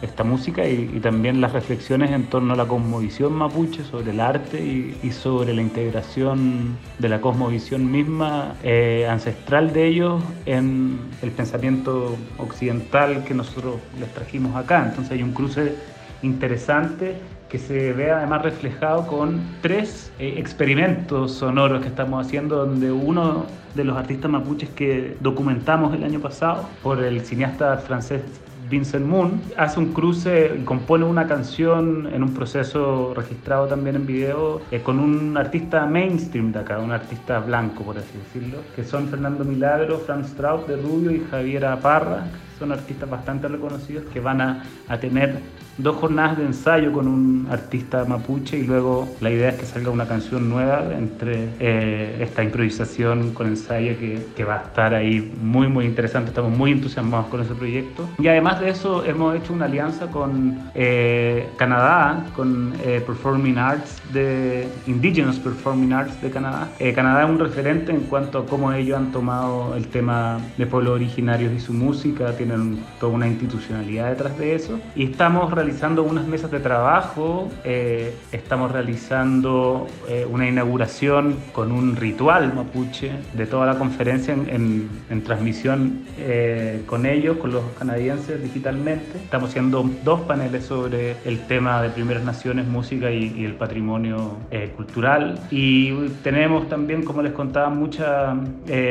esta 0.00 0.24
música 0.24 0.66
y, 0.66 0.98
también 1.00 1.42
las 1.42 1.52
reflexiones 1.52 2.10
en 2.10 2.24
torno 2.24 2.54
a 2.54 2.56
la 2.56 2.66
cosmovisión 2.66 3.34
mapuche, 3.34 3.84
sobre 3.84 4.12
el 4.12 4.20
arte 4.20 4.58
y, 4.58 5.10
sobre 5.10 5.52
la 5.52 5.60
integración 5.60 6.78
de 6.98 7.08
la 7.10 7.20
cosmovisión 7.20 7.92
misma 7.92 8.54
eh, 8.62 9.06
ancestral 9.10 9.74
de 9.74 9.88
ellos 9.88 10.22
en 10.46 11.00
el 11.20 11.32
pensamiento 11.32 12.16
occidental 12.38 13.24
que 13.24 13.34
nosotros 13.34 13.76
les 13.98 14.08
trajimos 14.14 14.56
acá. 14.56 14.86
Entonces 14.88 15.12
hay 15.12 15.22
un 15.22 15.32
cruce 15.32 15.74
interesante 16.22 17.16
que 17.48 17.58
se 17.58 17.92
ve 17.92 18.12
además 18.12 18.42
reflejado 18.42 19.06
con 19.06 19.40
tres 19.60 20.12
eh, 20.18 20.34
experimentos 20.38 21.32
sonoros 21.32 21.82
que 21.82 21.88
estamos 21.88 22.24
haciendo, 22.24 22.64
donde 22.64 22.92
uno 22.92 23.46
de 23.74 23.84
los 23.84 23.96
artistas 23.96 24.30
mapuches 24.30 24.70
que 24.70 25.16
documentamos 25.20 25.94
el 25.94 26.04
año 26.04 26.20
pasado 26.20 26.68
por 26.82 27.02
el 27.02 27.24
cineasta 27.24 27.76
francés 27.78 28.22
Vincent 28.70 29.04
Moon, 29.04 29.40
hace 29.56 29.80
un 29.80 29.92
cruce 29.92 30.54
y 30.56 30.64
compone 30.64 31.04
una 31.04 31.26
canción 31.26 32.08
en 32.12 32.22
un 32.22 32.32
proceso 32.32 33.12
registrado 33.14 33.66
también 33.66 33.96
en 33.96 34.06
video 34.06 34.60
eh, 34.70 34.80
con 34.80 35.00
un 35.00 35.36
artista 35.36 35.84
mainstream 35.86 36.52
de 36.52 36.60
acá, 36.60 36.78
un 36.78 36.92
artista 36.92 37.40
blanco, 37.40 37.82
por 37.82 37.98
así 37.98 38.16
decirlo, 38.16 38.58
que 38.76 38.84
son 38.84 39.08
Fernando 39.08 39.44
Milagro, 39.44 39.98
Franz 39.98 40.28
Strauss 40.28 40.68
de 40.68 40.76
Rubio 40.76 41.10
y 41.10 41.26
Javiera 41.28 41.76
Parra, 41.80 42.26
son 42.60 42.70
artistas 42.70 43.10
bastante 43.10 43.48
reconocidos 43.48 44.04
que 44.12 44.20
van 44.20 44.40
a, 44.40 44.62
a 44.86 44.98
tener 44.98 45.40
dos 45.78 45.96
jornadas 45.96 46.38
de 46.38 46.44
ensayo 46.46 46.92
con 46.92 47.08
un 47.08 47.48
artista 47.50 48.04
mapuche 48.04 48.58
y 48.58 48.64
luego 48.64 49.08
la 49.20 49.30
idea 49.30 49.50
es 49.50 49.56
que 49.56 49.66
salga 49.66 49.90
una 49.90 50.06
canción 50.06 50.48
nueva 50.48 50.84
entre 50.96 51.48
eh, 51.58 52.18
esta 52.20 52.42
improvisación 52.42 53.32
con 53.32 53.46
ensayo 53.46 53.98
que, 53.98 54.26
que, 54.36 54.44
va 54.44 54.56
a 54.56 54.62
estar 54.64 54.94
ahí 54.94 55.32
muy 55.42 55.68
muy 55.68 55.86
interesante, 55.86 56.30
estamos 56.30 56.56
muy 56.56 56.72
entusiasmados 56.72 57.26
con 57.26 57.40
ese 57.40 57.54
proyecto. 57.54 58.08
Y 58.18 58.28
además 58.28 58.60
de 58.60 58.70
eso 58.70 59.04
hemos 59.04 59.36
hecho 59.36 59.52
una 59.52 59.66
alianza 59.66 60.06
con 60.08 60.58
eh, 60.74 61.48
Canadá, 61.56 62.26
con 62.36 62.74
eh, 62.84 63.02
Performing 63.06 63.58
Arts 63.58 64.00
de 64.12 64.68
Indigenous 64.86 65.38
Performing 65.38 65.92
Arts 65.92 66.20
de 66.20 66.30
Canadá. 66.30 66.68
Canadá 66.94 67.24
es 67.24 67.30
un 67.30 67.38
referente 67.38 67.92
en 67.92 68.00
cuanto 68.02 68.38
a 68.38 68.46
cómo 68.46 68.72
ellos 68.72 68.98
han 68.98 69.12
tomado 69.12 69.74
el 69.76 69.86
tema 69.88 70.38
de 70.58 70.66
pueblos 70.66 70.94
originarios 70.94 71.52
y 71.52 71.60
su 71.60 71.72
música, 71.72 72.36
tienen 72.36 72.80
toda 72.98 73.12
una 73.12 73.26
institucionalidad 73.26 74.10
detrás 74.10 74.36
de 74.38 74.54
eso. 74.54 74.78
Y 74.94 75.04
estamos 75.04 75.50
realizando 75.60 76.04
unas 76.04 76.26
mesas 76.26 76.50
de 76.50 76.58
trabajo, 76.58 77.50
eh, 77.64 78.14
estamos 78.32 78.72
realizando 78.72 79.86
eh, 80.08 80.26
una 80.28 80.48
inauguración 80.48 81.36
con 81.52 81.70
un 81.70 81.96
ritual 81.96 82.54
mapuche 82.54 83.12
de 83.34 83.44
toda 83.44 83.66
la 83.66 83.78
conferencia 83.78 84.32
en, 84.32 84.88
en, 85.10 85.22
transmisión 85.22 86.04
eh, 86.18 86.82
con 86.86 87.04
ellos, 87.04 87.36
con 87.36 87.52
los 87.52 87.62
canadienses 87.78 88.42
digitalmente. 88.42 89.18
Estamos 89.18 89.50
haciendo 89.50 89.84
dos 90.02 90.20
paneles 90.22 90.64
sobre 90.64 91.16
el 91.26 91.40
tema 91.46 91.82
de 91.82 91.90
Primeras 91.90 92.24
Naciones, 92.24 92.66
música 92.66 93.10
y, 93.10 93.44
el 93.44 93.54
patrimonio 93.54 94.36
cultural. 94.76 95.38
Y 95.50 95.92
tenemos 96.22 96.68
también, 96.68 97.04
como 97.04 97.20
les 97.22 97.32
contaba, 97.32 97.68
mucha 97.68 98.34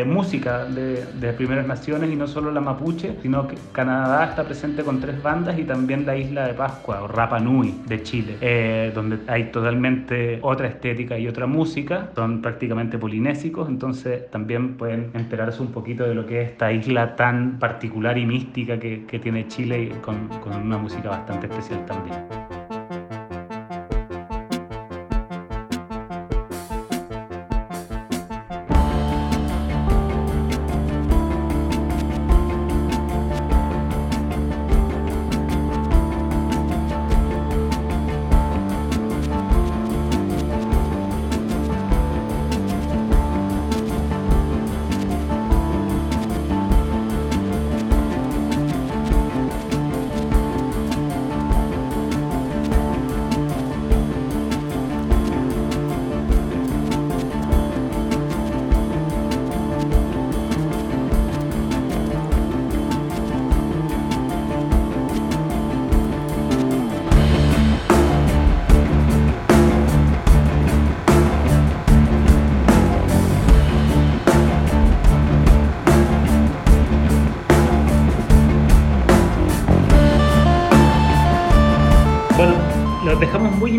música 0.06 0.66
de, 0.66 1.04
de 1.20 1.34
Primeras 1.34 1.66
Naciones 1.66 2.12
y 2.12 2.16
no 2.16 2.28
solo 2.28 2.52
la 2.52 2.62
mapuche, 2.62 3.16
sino 3.22 3.48
que 3.48 3.56
Canadá 3.72 4.26
está 4.26 4.44
presente 4.44 4.84
con 4.84 5.00
tres 5.00 5.22
bandas 5.22 5.58
y 5.58 5.64
también 5.64 6.06
la 6.06 6.16
isla 6.16 6.48
de 6.48 6.59
Pascua 6.60 7.04
o 7.04 7.08
Rapa 7.08 7.40
Nui 7.40 7.74
de 7.88 8.04
Chile, 8.04 8.36
eh, 8.42 8.92
donde 8.94 9.20
hay 9.28 9.46
totalmente 9.46 10.40
otra 10.42 10.68
estética 10.68 11.18
y 11.18 11.26
otra 11.26 11.48
música, 11.48 12.10
son 12.14 12.42
prácticamente 12.42 12.98
polinésicos, 12.98 13.70
entonces 13.70 14.30
también 14.30 14.76
pueden 14.76 15.12
enterarse 15.14 15.62
un 15.62 15.72
poquito 15.72 16.04
de 16.04 16.14
lo 16.14 16.26
que 16.26 16.42
es 16.42 16.50
esta 16.50 16.70
isla 16.74 17.16
tan 17.16 17.60
particular 17.60 18.18
y 18.18 18.26
mística 18.26 18.78
que, 18.78 19.20
tiene 19.24 19.48
Chile 19.48 19.92
con 20.02 20.30
una 20.54 20.78
música 20.78 21.10
bastante 21.10 21.48
especial 21.48 21.86
también. 21.86 22.59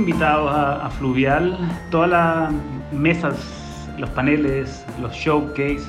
Invitados 0.00 0.50
a, 0.50 0.88
Fluvial. 0.98 1.56
Todas 1.90 2.10
las 2.10 2.52
mesas, 2.92 3.36
los 3.98 4.08
paneles, 4.10 4.84
los 5.00 5.12
showcases 5.12 5.86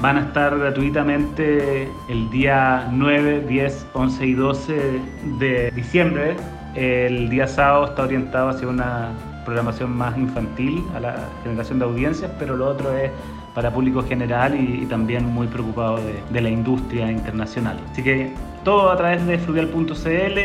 van 0.00 0.18
a 0.18 0.20
estar 0.22 0.58
gratuitamente 0.58 1.88
el 2.08 2.30
día 2.30 2.88
9, 2.90 3.44
10, 3.48 3.86
11 3.94 4.26
y 4.26 4.34
12 4.34 5.00
de 5.38 5.70
diciembre. 5.70 6.36
El 6.74 7.30
día 7.30 7.46
sábado 7.46 7.86
está 7.86 8.02
orientado 8.02 8.48
hacia 8.48 8.68
una 8.68 9.10
programación 9.44 9.96
más 9.96 10.18
infantil, 10.18 10.84
a 10.94 11.00
la 11.00 11.14
generación 11.44 11.78
de 11.78 11.84
audiencias, 11.84 12.30
pero 12.38 12.56
lo 12.56 12.66
otro 12.66 12.92
es 12.96 13.12
para 13.54 13.70
público 13.70 14.02
general 14.02 14.54
y, 14.54 14.84
también 14.86 15.24
muy 15.24 15.46
preocupado 15.46 15.96
de, 15.98 16.20
de, 16.30 16.40
la 16.42 16.50
industria 16.50 17.10
internacional. 17.10 17.78
Así 17.92 18.02
que 18.02 18.32
todo 18.64 18.90
a 18.90 18.96
través 18.96 19.24
de 19.24 19.38
fluvial.cl 19.38 20.38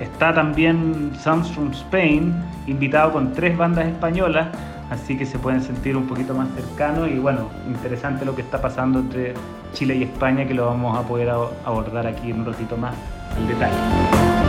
está 0.00 0.34
también 0.34 1.12
Sounds 1.20 1.50
from 1.50 1.70
Spain, 1.72 2.34
invitado 2.66 3.12
con 3.12 3.32
tres 3.32 3.56
bandas 3.56 3.86
españolas, 3.86 4.48
así 4.90 5.16
que 5.16 5.26
se 5.26 5.38
pueden 5.38 5.62
sentir 5.62 5.96
un 5.96 6.06
poquito 6.06 6.34
más 6.34 6.48
cercanos 6.54 7.10
y 7.10 7.18
bueno, 7.18 7.48
interesante 7.66 8.24
lo 8.24 8.34
que 8.34 8.42
está 8.42 8.60
pasando 8.60 9.00
entre 9.00 9.34
Chile 9.72 9.96
y 9.96 10.02
España 10.04 10.46
que 10.46 10.54
lo 10.54 10.66
vamos 10.66 10.96
a 10.98 11.02
poder 11.02 11.30
abordar 11.30 12.06
aquí 12.06 12.30
en 12.30 12.40
un 12.40 12.46
ratito 12.46 12.76
más 12.76 12.94
al 13.36 13.48
detalle. 13.48 14.43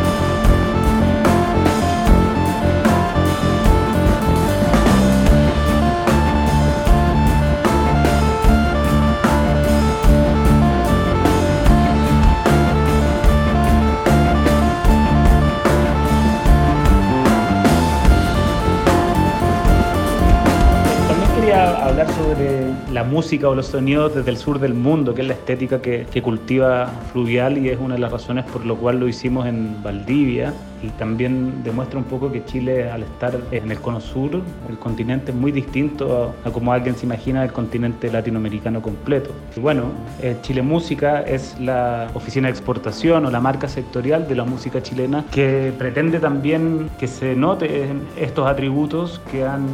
Música 23.05 23.49
o 23.49 23.55
los 23.55 23.67
sonidos 23.67 24.15
desde 24.15 24.31
el 24.31 24.37
sur 24.37 24.59
del 24.59 24.73
mundo, 24.73 25.13
que 25.13 25.21
es 25.21 25.27
la 25.27 25.33
estética 25.33 25.81
que, 25.81 26.05
cultiva 26.21 26.91
Fluvial 27.11 27.57
y 27.57 27.69
es 27.69 27.79
una 27.79 27.95
de 27.95 27.99
las 27.99 28.11
razones 28.11 28.45
por 28.45 28.65
lo 28.65 28.77
cual 28.77 28.99
lo 28.99 29.07
hicimos 29.07 29.45
en 29.45 29.83
Valdivia 29.83 30.53
y 30.81 30.89
también 30.89 31.63
demuestra 31.63 31.99
un 31.99 32.05
poco 32.05 32.31
que 32.31 32.43
Chile 32.45 32.89
al 32.89 33.03
estar 33.03 33.37
en 33.51 33.71
el 33.71 33.79
cono 33.79 33.99
sur, 34.01 34.41
el 34.69 34.77
continente 34.77 35.31
es 35.31 35.37
muy 35.37 35.51
distinto 35.51 36.33
a, 36.43 36.51
como 36.51 36.73
alguien 36.73 36.95
se 36.95 37.05
imagina 37.05 37.43
el 37.43 37.51
continente 37.51 38.11
latinoamericano 38.11 38.81
completo. 38.81 39.31
Y 39.55 39.59
bueno, 39.59 39.83
eh, 40.21 40.37
Chile 40.41 40.61
Música 40.61 41.21
es 41.21 41.59
la 41.59 42.09
oficina 42.13 42.47
de 42.47 42.51
exportación 42.51 43.25
o 43.25 43.31
la 43.31 43.39
marca 43.39 43.67
sectorial 43.67 44.27
de 44.27 44.35
la 44.35 44.45
música 44.45 44.81
chilena 44.81 45.25
que 45.31 45.73
pretende 45.77 46.19
también 46.19 46.89
que 46.99 47.07
se 47.07 47.35
note 47.35 47.87
estos 48.17 48.47
atributos 48.47 49.21
que 49.31 49.45
han 49.45 49.67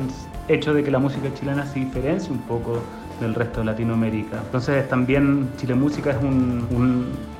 hecho 0.47 0.73
de 0.73 0.83
que 0.83 0.91
la 0.91 0.99
música 0.99 1.33
chilena 1.33 1.65
se 1.65 1.79
diferencie 1.79 2.31
un 2.31 2.39
poco 2.39 2.81
del 3.25 3.35
resto 3.35 3.61
de 3.61 3.67
Latinoamérica. 3.67 4.37
Entonces 4.45 4.87
también 4.89 5.49
Chile 5.57 5.75
Música 5.75 6.11
es 6.11 6.17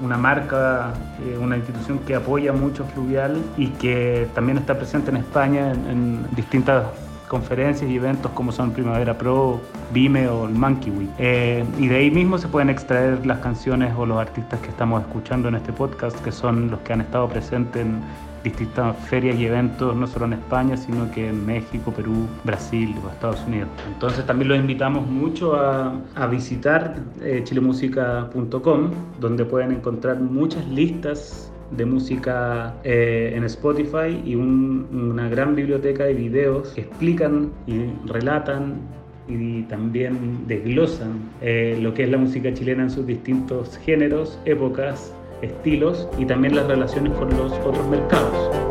una 0.02 0.18
marca, 0.18 0.94
eh, 1.26 1.38
una 1.38 1.58
institución 1.58 2.00
que 2.00 2.16
apoya 2.16 2.54
mucho 2.54 2.86
Fluvial 2.86 3.38
y 3.58 3.68
que 3.68 4.28
también 4.34 4.58
está 4.58 4.78
presente 4.78 5.12
en 5.12 5.18
España 5.18 5.72
en, 5.72 6.26
distintas 6.36 6.86
conferencias 7.28 7.90
y 7.90 7.96
eventos 7.96 8.32
como 8.32 8.52
son 8.52 8.72
Primavera 8.72 9.18
Pro, 9.18 9.62
Vime 9.94 10.28
o 10.28 10.46
el 10.48 10.54
Monkey 10.54 10.92
Week. 10.92 11.10
Eh, 11.18 11.64
y 11.78 11.88
de 11.88 11.96
ahí 11.96 12.12
mismo 12.12 12.38
se 12.38 12.48
pueden 12.48 12.70
extraer 12.70 13.26
las 13.26 13.40
canciones 13.40 13.94
o 13.98 14.06
los 14.06 14.20
artistas 14.20 14.60
que 14.60 14.68
estamos 14.68 15.02
escuchando 15.02 15.48
en 15.48 15.56
este 15.56 15.72
podcast, 15.72 16.20
que 16.22 16.32
son 16.32 16.70
los 16.70 16.82
que 16.82 16.94
han 16.94 17.02
estado 17.02 17.30
presentes 17.30 17.84
en 17.84 18.02
distintas 18.44 18.98
ferias 19.08 19.38
y 19.38 19.46
eventos, 19.46 19.96
no 19.96 20.08
solo 20.08 20.26
en 20.26 20.34
España, 20.34 20.78
sino 20.78 21.10
que 21.12 21.30
en 21.30 21.46
México, 21.46 21.92
Perú, 21.92 22.28
Brasil 22.44 22.96
o 23.04 23.10
Estados 23.10 23.42
Unidos. 23.48 23.70
Entonces 23.94 24.26
también 24.26 24.50
los 24.50 24.58
invitamos 24.58 25.08
mucho 25.08 25.56
a, 25.56 25.92
visitar 26.30 26.96
eh, 27.22 27.42
chilemusica.com, 27.44 28.92
donde 29.20 29.46
pueden 29.46 29.72
encontrar 29.72 30.20
muchas 30.20 30.66
listas 30.68 31.52
de 31.72 31.86
música 31.86 32.74
eh, 32.84 33.34
en 33.36 33.44
Spotify 33.46 34.22
y 34.26 34.36
una 34.36 35.30
gran 35.30 35.56
biblioteca 35.56 36.04
de 36.06 36.14
videos 36.14 36.70
que 36.70 36.82
explican 36.82 37.52
y 37.66 37.86
relatan 38.08 38.82
y 39.28 39.64
también 39.64 40.46
desglosan 40.48 41.30
eh, 41.42 41.78
lo 41.82 41.94
que 41.94 42.04
es 42.04 42.10
la 42.10 42.18
música 42.18 42.54
chilena 42.54 42.84
en 42.84 42.90
sus 42.90 43.06
distintos 43.06 43.78
géneros, 43.78 44.40
épocas 44.46 45.14
estilos 45.42 46.08
y 46.18 46.26
también 46.26 46.56
las 46.56 46.68
relaciones 46.68 47.14
con 47.14 47.30
los 47.38 47.52
otros 47.54 47.88
mercados. 47.88 48.71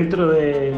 Dentro 0.00 0.28
de 0.28 0.72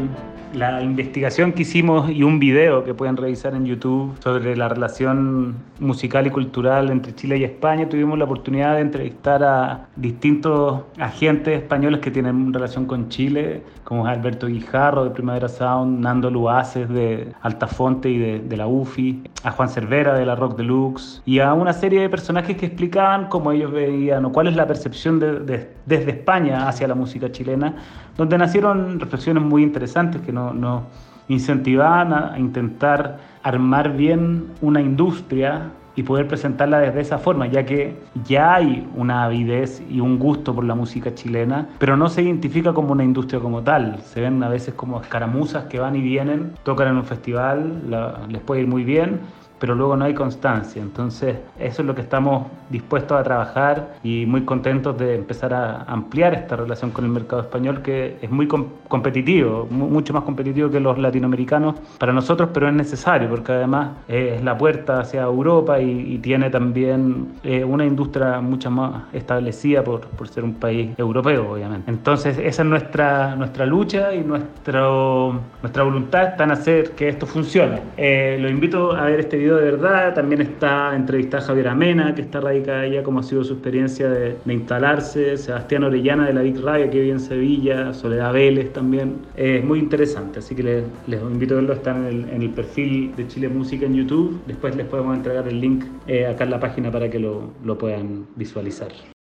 la 0.53 0.81
investigación 0.81 1.53
que 1.53 1.63
hicimos 1.63 2.09
y 2.09 2.23
un 2.23 2.39
video 2.39 2.83
que 2.83 2.93
pueden 2.93 3.17
revisar 3.17 3.55
en 3.55 3.65
YouTube 3.65 4.15
sobre 4.21 4.55
la 4.55 4.67
relación 4.69 5.55
musical 5.79 6.27
y 6.27 6.29
cultural 6.29 6.89
entre 6.89 7.15
Chile 7.15 7.37
y 7.37 7.43
España, 7.43 7.89
tuvimos 7.89 8.17
la 8.19 8.25
oportunidad 8.25 8.75
de 8.75 8.81
entrevistar 8.81 9.43
a 9.43 9.87
distintos 9.95 10.81
agentes 10.99 11.57
españoles 11.61 12.01
que 12.01 12.11
tienen 12.11 12.53
relación 12.53 12.85
con 12.85 13.09
Chile, 13.09 13.63
como 13.83 14.05
Alberto 14.05 14.47
Guijarro 14.47 15.03
de 15.03 15.09
Primavera 15.09 15.49
Sound, 15.49 15.99
Nando 15.99 16.29
Luaces 16.29 16.87
de 16.89 17.33
Altafonte 17.41 18.09
y 18.09 18.17
de, 18.17 18.57
la 18.57 18.67
UFI, 18.67 19.23
a 19.43 19.51
Juan 19.51 19.69
Cervera 19.69 20.13
de 20.13 20.25
la 20.25 20.35
Rock 20.35 20.57
Deluxe 20.57 21.21
y 21.25 21.39
a 21.39 21.53
una 21.53 21.73
serie 21.73 22.01
de 22.01 22.09
personajes 22.09 22.55
que 22.57 22.67
explicaban 22.67 23.27
cómo 23.27 23.51
ellos 23.51 23.71
veían 23.71 24.25
o 24.25 24.31
cuál 24.31 24.47
es 24.47 24.55
la 24.55 24.67
percepción 24.67 25.19
desde 25.19 26.11
España 26.11 26.67
hacia 26.67 26.87
la 26.87 26.95
música 26.95 27.31
chilena, 27.31 27.75
donde 28.17 28.37
nacieron 28.37 28.99
reflexiones 28.99 29.43
muy 29.43 29.63
interesantes 29.63 30.21
que 30.21 30.31
nos 30.31 30.53
no 30.53 30.83
incentivaban 31.27 32.13
a 32.13 32.37
intentar 32.37 33.19
armar 33.43 33.95
bien 33.95 34.47
una 34.61 34.81
industria 34.81 35.71
y 35.95 36.03
poder 36.03 36.27
presentarla 36.27 36.79
desde 36.79 37.01
esa 37.01 37.19
forma, 37.19 37.45
ya 37.47 37.65
que 37.65 37.95
ya 38.25 38.55
hay 38.55 38.87
una 38.95 39.25
avidez 39.25 39.83
y 39.89 39.99
un 39.99 40.17
gusto 40.17 40.55
por 40.55 40.63
la 40.63 40.73
música 40.73 41.13
chilena, 41.13 41.67
pero 41.77 41.95
no 41.95 42.09
se 42.09 42.23
identifica 42.23 42.73
como 42.73 42.93
una 42.93 43.03
industria 43.03 43.39
como 43.39 43.61
tal. 43.61 43.99
Se 43.99 44.19
ven 44.19 44.41
a 44.41 44.49
veces 44.49 44.73
como 44.73 44.99
escaramuzas 45.01 45.65
que 45.65 45.79
van 45.79 45.95
y 45.95 46.01
vienen, 46.01 46.53
tocan 46.63 46.87
en 46.89 46.97
un 46.97 47.05
festival, 47.05 47.81
les 48.27 48.41
puede 48.41 48.61
ir 48.61 48.67
muy 48.67 48.83
bien, 48.83 49.19
pero 49.63 49.75
luego 49.75 49.95
no 49.95 50.03
hay 50.03 50.13
constancia. 50.13 50.81
Entonces, 50.81 51.37
eso 51.57 51.81
es 51.83 51.87
lo 51.87 51.95
que 51.95 52.01
estamos 52.01 52.47
dispuestos 52.69 53.17
a 53.17 53.23
trabajar 53.23 53.93
y 54.03 54.25
muy 54.25 54.41
contentos 54.41 54.97
de 54.97 55.15
empezar 55.15 55.53
a 55.53 55.83
ampliar 55.83 56.33
esta 56.33 56.57
relación 56.57 56.91
con 56.91 57.05
el 57.05 57.11
mercado 57.11 57.43
español, 57.43 57.81
que 57.81 58.17
es 58.21 58.29
muy 58.29 58.45
competitivo, 58.45 59.65
mucho 59.71 60.11
más 60.11 60.23
competitivo 60.23 60.69
que 60.69 60.81
los 60.81 60.97
latinoamericanos 60.97 61.75
para 61.97 62.11
nosotros, 62.11 62.49
pero 62.53 62.67
es 62.67 62.73
necesario 62.73 63.29
porque 63.29 63.53
además 63.53 63.91
es 64.09 64.43
la 64.43 64.57
puerta 64.57 64.99
hacia 64.99 65.21
Europa 65.21 65.79
y, 65.79 66.17
tiene 66.23 66.49
también 66.49 67.35
eh, 67.43 67.63
una 67.63 67.85
industria 67.85 68.41
mucho 68.41 68.69
más 68.69 69.03
establecida 69.13 69.83
por, 69.83 70.01
por, 70.07 70.27
ser 70.27 70.43
un 70.43 70.55
país 70.55 70.91
europeo, 70.97 71.53
obviamente. 71.53 71.89
Entonces, 71.89 72.37
esa 72.37 72.63
es 72.63 72.67
nuestra, 72.67 73.35
nuestra 73.35 73.65
lucha 73.65 74.13
y 74.13 74.21
nuestro, 74.21 75.39
nuestra 75.61 75.83
voluntad 75.83 76.23
está 76.31 76.43
en 76.43 76.51
hacer 76.51 76.91
que 76.91 77.09
esto 77.09 77.25
funcione. 77.25 77.81
Eh, 77.97 78.37
lo 78.39 78.49
invito 78.49 78.91
a 78.91 79.05
ver 79.05 79.21
este 79.21 79.37
video 79.37 79.52
de 79.57 79.71
verdad. 79.71 80.13
También 80.13 80.41
está 80.41 80.95
entrevistada 80.95 81.43
Javier 81.43 81.67
Amena, 81.67 82.13
que 82.15 82.21
está 82.21 82.39
radicada 82.41 82.81
allá, 82.81 83.03
cómo 83.03 83.19
ha 83.19 83.23
sido 83.23 83.43
su 83.43 83.53
experiencia 83.53 84.09
de, 84.09 84.35
instalarse. 84.45 85.37
Sebastián 85.37 85.83
Orellana 85.83 86.27
de 86.27 86.33
la 86.33 86.41
Big 86.41 86.59
Radio, 86.61 86.89
que 86.89 86.99
vive 86.99 87.11
en 87.11 87.19
Sevilla. 87.19 87.93
Soledad 87.93 88.33
Vélez 88.33 88.73
también. 88.73 89.17
es 89.35 89.63
muy 89.63 89.79
interesante, 89.79 90.39
así 90.39 90.55
que 90.55 90.63
les, 90.63 90.83
les, 91.07 91.21
invito 91.21 91.55
a 91.55 91.57
verlo. 91.57 91.73
Está 91.73 91.95
en 91.95 92.05
el, 92.05 92.29
en 92.29 92.41
el, 92.41 92.49
perfil 92.49 93.15
de 93.15 93.27
Chile 93.27 93.49
Música 93.49 93.85
en 93.85 93.95
YouTube. 93.95 94.41
Después 94.47 94.75
les 94.75 94.85
podemos 94.85 95.15
entregar 95.15 95.47
el 95.47 95.59
link 95.59 95.85
eh, 96.07 96.27
acá 96.27 96.43
en 96.43 96.51
la 96.51 96.59
página 96.59 96.91
para 96.91 97.09
que 97.09 97.19
lo, 97.19 97.51
lo 97.63 97.77
puedan 97.77 98.25
visualizar. 98.35 99.12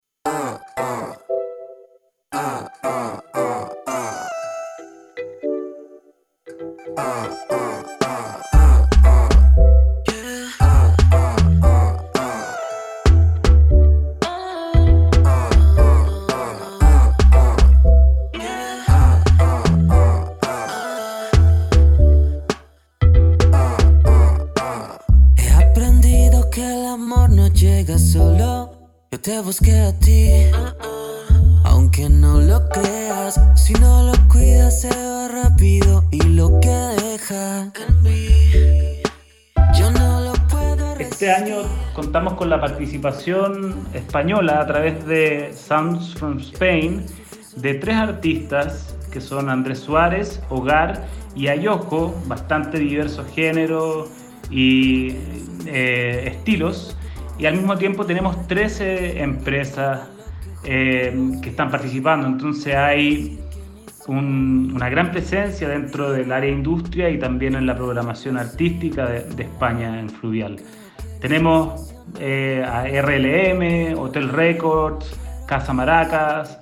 Participación 42.62 43.88
española 43.94 44.62
a 44.62 44.68
través 44.68 45.06
de 45.08 45.52
Sounds 45.52 46.14
from 46.14 46.38
Spain 46.38 47.04
de 47.56 47.74
tres 47.74 47.96
artistas 47.96 48.96
que 49.12 49.20
son 49.20 49.50
Andrés 49.50 49.80
Suárez, 49.80 50.42
Hogar 50.50 51.06
y 51.36 51.48
Ayoko, 51.48 52.16
bastante 52.28 52.78
diversos 52.80 53.26
géneros 53.34 54.10
y 54.50 55.16
eh, 55.66 56.28
estilos. 56.28 56.96
Y 57.40 57.48
al 57.48 57.56
mismo 57.56 57.76
tiempo 57.78 58.06
tenemos 58.06 58.48
13 58.48 59.22
empresas 59.22 60.08
eh, 60.64 61.14
que 61.42 61.50
están 61.50 61.72
participando. 61.72 62.28
Entonces 62.28 62.76
hay 62.76 63.40
una 64.08 64.90
gran 64.90 65.12
presencia 65.12 65.68
dentro 65.68 66.12
del 66.12 66.32
área 66.32 66.50
de 66.50 66.58
industria 66.58 67.10
y 67.10 67.18
también 67.18 67.56
en 67.56 67.66
la 67.66 67.76
programación 67.76 68.38
artística 68.38 69.08
de, 69.08 69.44
España 69.44 70.00
en 70.00 70.10
Fluvial. 70.10 70.58
Tenemos 71.20 71.91
eh, 72.20 72.64
a 72.66 72.84
RLM, 72.84 73.98
Hotel 73.98 74.30
Records, 74.30 75.12
Casa 75.46 75.74
Maracas, 75.74 76.62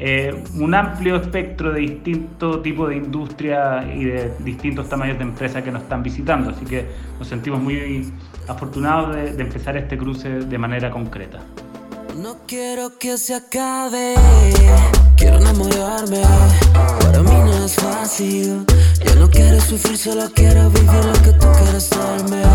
eh, 0.00 0.44
un 0.54 0.74
amplio 0.74 1.16
espectro 1.16 1.72
de 1.72 1.80
distintos 1.80 2.62
tipos 2.62 2.88
de 2.88 2.96
industria 2.96 3.82
y 3.92 4.04
de 4.04 4.32
distintos 4.38 4.88
tamaños 4.88 5.18
de 5.18 5.24
empresas 5.24 5.64
que 5.64 5.72
nos 5.72 5.82
están 5.82 6.04
visitando. 6.04 6.50
Así 6.50 6.64
que 6.64 6.86
nos 7.18 7.26
sentimos 7.26 7.60
muy 7.60 8.12
afortunados 8.46 9.16
de, 9.16 9.42
empezar 9.42 9.76
este 9.76 9.98
cruce 9.98 10.28
de 10.28 10.58
manera 10.58 10.90
concreta. 10.90 11.40
No 12.16 12.36
quiero 12.46 12.96
que 12.98 13.18
se 13.18 13.34
acabe, 13.34 14.14
quiero 15.16 15.38
enamorarme. 15.38 16.22
Para 17.00 17.22
mí 17.22 17.30
no 17.30 17.64
es 17.64 17.74
fácil. 17.74 18.64
Yo 19.04 19.14
no 19.16 19.28
quiero 19.28 19.60
sufrir, 19.60 19.98
solo 19.98 20.28
quiero 20.32 20.70
vivir 20.70 21.04
lo 21.04 21.12
que 21.22 21.32
tú 21.32 21.46
quieres 21.58 21.90
darme. 21.90 22.47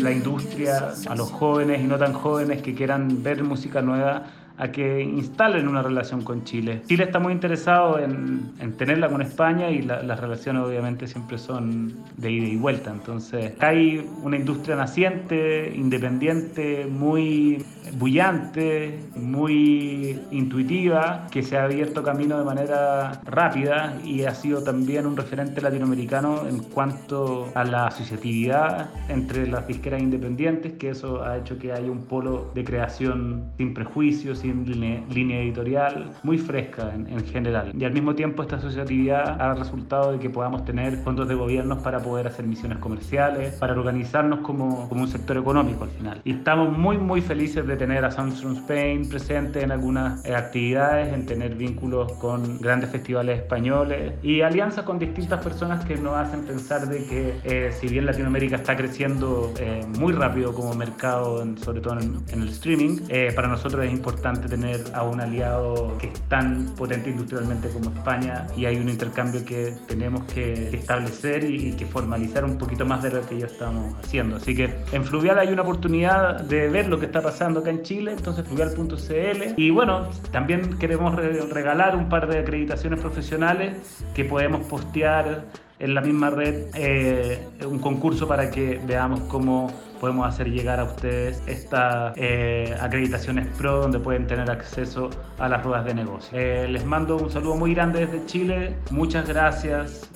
La 0.00 0.10
industria, 0.10 0.92
a 1.08 1.14
los 1.14 1.30
jóvenes 1.30 1.80
y 1.80 1.84
no 1.84 1.98
tan 1.98 2.12
jóvenes 2.12 2.62
que 2.62 2.74
quieran 2.74 3.22
ver 3.22 3.42
música 3.42 3.82
nueva 3.82 4.24
a 4.58 4.68
que 4.68 5.02
instalen 5.02 5.68
una 5.68 5.82
relación 5.82 6.22
con 6.22 6.44
Chile. 6.44 6.82
Chile 6.86 7.04
está 7.04 7.18
muy 7.18 7.32
interesado 7.32 7.98
en, 7.98 8.52
tenerla 8.76 9.08
con 9.08 9.22
España 9.22 9.70
y 9.70 9.82
las 9.82 10.20
relaciones 10.20 10.62
obviamente 10.62 11.06
siempre 11.06 11.38
son 11.38 11.94
de 12.16 12.30
ida 12.30 12.46
y 12.46 12.56
vuelta. 12.56 12.90
Entonces 12.90 13.52
hay 13.60 14.06
una 14.22 14.36
industria 14.36 14.76
naciente, 14.76 15.72
independiente, 15.74 16.86
muy 16.86 17.64
bullante, 17.98 18.98
muy 19.14 20.18
intuitiva, 20.30 21.26
que 21.30 21.42
se 21.42 21.56
ha 21.56 21.64
abierto 21.64 22.02
camino 22.02 22.38
de 22.38 22.44
manera 22.44 23.20
rápida 23.24 23.98
y 24.04 24.24
ha 24.24 24.34
sido 24.34 24.62
también 24.62 25.06
un 25.06 25.16
referente 25.16 25.60
latinoamericano 25.60 26.46
en 26.48 26.58
cuanto 26.58 27.50
a 27.54 27.64
la 27.64 27.86
asociatividad 27.86 28.90
entre 29.08 29.46
las 29.46 29.66
disqueras 29.66 30.02
independientes, 30.02 30.74
que 30.74 30.90
eso 30.90 31.22
ha 31.22 31.38
hecho 31.38 31.58
que 31.58 31.72
haya 31.72 31.90
un 31.90 32.04
polo 32.04 32.50
de 32.54 32.64
creación 32.64 33.52
sin 33.56 33.74
prejuicios, 33.74 34.38
línea, 34.54 35.40
editorial 35.40 36.10
muy 36.22 36.38
fresca 36.38 36.92
en, 36.94 37.24
general. 37.26 37.72
Y 37.78 37.84
al 37.84 37.92
mismo 37.92 38.14
tiempo 38.14 38.42
esta 38.42 38.56
asociatividad 38.56 39.40
ha 39.40 39.54
resultado 39.54 40.12
de 40.12 40.18
que 40.18 40.30
podamos 40.30 40.64
tener 40.64 40.96
fondos 40.98 41.28
de 41.28 41.34
gobierno 41.34 41.82
para 41.82 42.00
poder 42.00 42.26
hacer 42.26 42.46
misiones 42.46 42.78
comerciales, 42.78 43.54
para 43.54 43.72
organizarnos 43.72 44.40
como, 44.40 44.88
como 44.88 45.02
un 45.02 45.08
sector 45.08 45.36
económico 45.36 45.84
al 45.84 45.90
final. 45.90 46.20
Y 46.24 46.32
estamos 46.32 46.76
muy 46.76 46.98
muy 46.98 47.20
felices 47.20 47.66
de 47.66 47.76
tener 47.76 48.04
a 48.04 48.10
Samsung 48.10 48.56
Spain 48.58 49.08
presente 49.08 49.62
en 49.62 49.70
algunas 49.70 50.24
eh, 50.24 50.34
actividades, 50.34 51.12
en 51.12 51.26
tener 51.26 51.54
vínculos 51.54 52.12
con 52.14 52.58
grandes 52.58 52.90
festivales 52.90 53.40
españoles 53.40 54.14
y 54.22 54.40
alianzas 54.40 54.84
con 54.84 54.98
distintas 54.98 55.42
personas 55.42 55.84
que 55.84 55.96
nos 55.96 56.14
hacen 56.16 56.44
pensar 56.44 56.88
de 56.88 57.04
que 57.06 57.34
eh, 57.44 57.72
si 57.72 57.88
bien 57.88 58.06
Latinoamérica 58.06 58.56
está 58.56 58.76
creciendo 58.76 59.52
eh, 59.58 59.82
muy 59.98 60.12
rápido 60.12 60.52
como 60.52 60.74
mercado, 60.74 61.44
sobre 61.56 61.80
todo 61.80 61.98
en, 61.98 62.16
en 62.28 62.42
el 62.42 62.48
streaming, 62.48 62.98
para 63.34 63.48
nosotros 63.48 63.84
es 63.84 63.92
importante 63.92 64.35
tener 64.40 64.82
a 64.94 65.02
un 65.02 65.20
aliado 65.20 65.96
que 65.98 66.08
es 66.08 66.20
tan 66.28 66.66
potente 66.76 67.10
industrialmente 67.10 67.68
como 67.70 67.90
España 67.90 68.46
y 68.56 68.66
hay 68.66 68.76
un 68.76 68.88
intercambio 68.88 69.44
que 69.44 69.74
tenemos 69.86 70.24
que 70.32 70.76
establecer 70.76 71.44
y, 71.44 71.72
que 71.72 71.86
formalizar 71.86 72.44
un 72.44 72.58
poquito 72.58 72.86
más 72.86 73.02
de 73.02 73.10
lo 73.10 73.26
que 73.26 73.38
ya 73.38 73.46
estamos 73.46 73.94
haciendo. 74.02 74.36
Así 74.36 74.54
que 74.54 74.74
en 74.92 75.04
Fluvial 75.04 75.38
hay 75.38 75.48
una 75.48 75.62
oportunidad 75.62 76.40
de 76.42 76.68
ver 76.68 76.88
lo 76.88 76.98
que 76.98 77.06
está 77.06 77.20
pasando 77.20 77.60
acá 77.60 77.70
en 77.70 77.82
Chile, 77.82 78.12
entonces 78.12 78.46
fluvial.cl 78.46 79.54
y 79.56 79.70
bueno, 79.70 80.08
también 80.30 80.78
queremos 80.78 81.14
regalar 81.16 81.96
un 81.96 82.08
par 82.08 82.28
de 82.28 82.38
acreditaciones 82.38 83.00
profesionales 83.00 84.02
que 84.14 84.24
podemos 84.24 84.66
postear 84.66 85.44
en 85.78 85.94
la 85.94 86.00
misma 86.00 86.30
red 86.30 86.68
eh, 86.74 87.46
un 87.66 87.78
concurso 87.78 88.26
para 88.26 88.50
que 88.50 88.80
veamos 88.86 89.20
cómo 89.28 89.70
podemos 90.00 90.26
hacer 90.26 90.50
llegar 90.50 90.80
a 90.80 90.84
ustedes 90.84 91.42
estas 91.46 92.12
eh, 92.16 92.76
acreditaciones 92.80 93.46
pro 93.56 93.80
donde 93.80 93.98
pueden 93.98 94.26
tener 94.26 94.50
acceso 94.50 95.10
a 95.38 95.48
las 95.48 95.62
ruedas 95.64 95.84
de 95.84 95.94
negocio. 95.94 96.38
Eh, 96.38 96.68
les 96.68 96.84
mando 96.84 97.16
un 97.16 97.30
saludo 97.30 97.56
muy 97.56 97.74
grande 97.74 98.06
desde 98.06 98.24
Chile, 98.26 98.76
muchas 98.90 99.28
gracias 99.28 100.10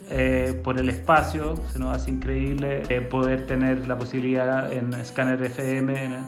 por 0.64 0.80
el 0.80 0.88
espacio, 0.88 1.54
se 1.72 1.78
nos 1.78 1.94
hace 1.94 2.10
increíble 2.10 2.80
poder 3.08 3.46
tener 3.46 3.86
la 3.86 3.96
posibilidad 3.96 4.72
en 4.72 4.92
Scanner 5.04 5.40
FM 5.40 6.18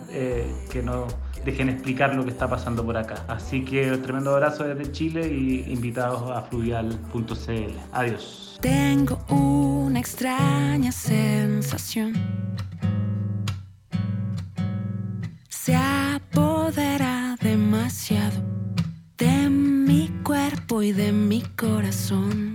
que 0.71 0.83
nos 0.85 1.13
dejen 1.45 1.69
explicar 1.69 2.15
lo 2.15 2.25
que 2.25 2.31
está 2.31 2.49
pasando 2.49 2.85
por 2.85 2.97
acá. 2.97 3.25
Así 3.29 3.65
que 3.65 3.91
un 3.91 4.03
tremendo 4.03 4.35
abrazo 4.35 4.65
desde 4.65 4.93
Chile 4.93 5.29
y 5.29 5.73
invitados 5.73 6.31
a 6.31 6.43
fluvial.cl. 6.43 7.79
Adiós. 7.93 8.59
Tengo 8.61 9.19
una 9.29 9.99
extraña 9.99 10.93
sensación. 10.93 12.13
Se 15.65 15.77
apodera 15.77 17.37
demasiado 17.41 18.43
de 19.17 19.49
mi 19.49 20.09
cuerpo 20.25 20.83
y 20.83 20.91
de 20.91 21.13
mi 21.13 21.41
corazón. 21.55 22.52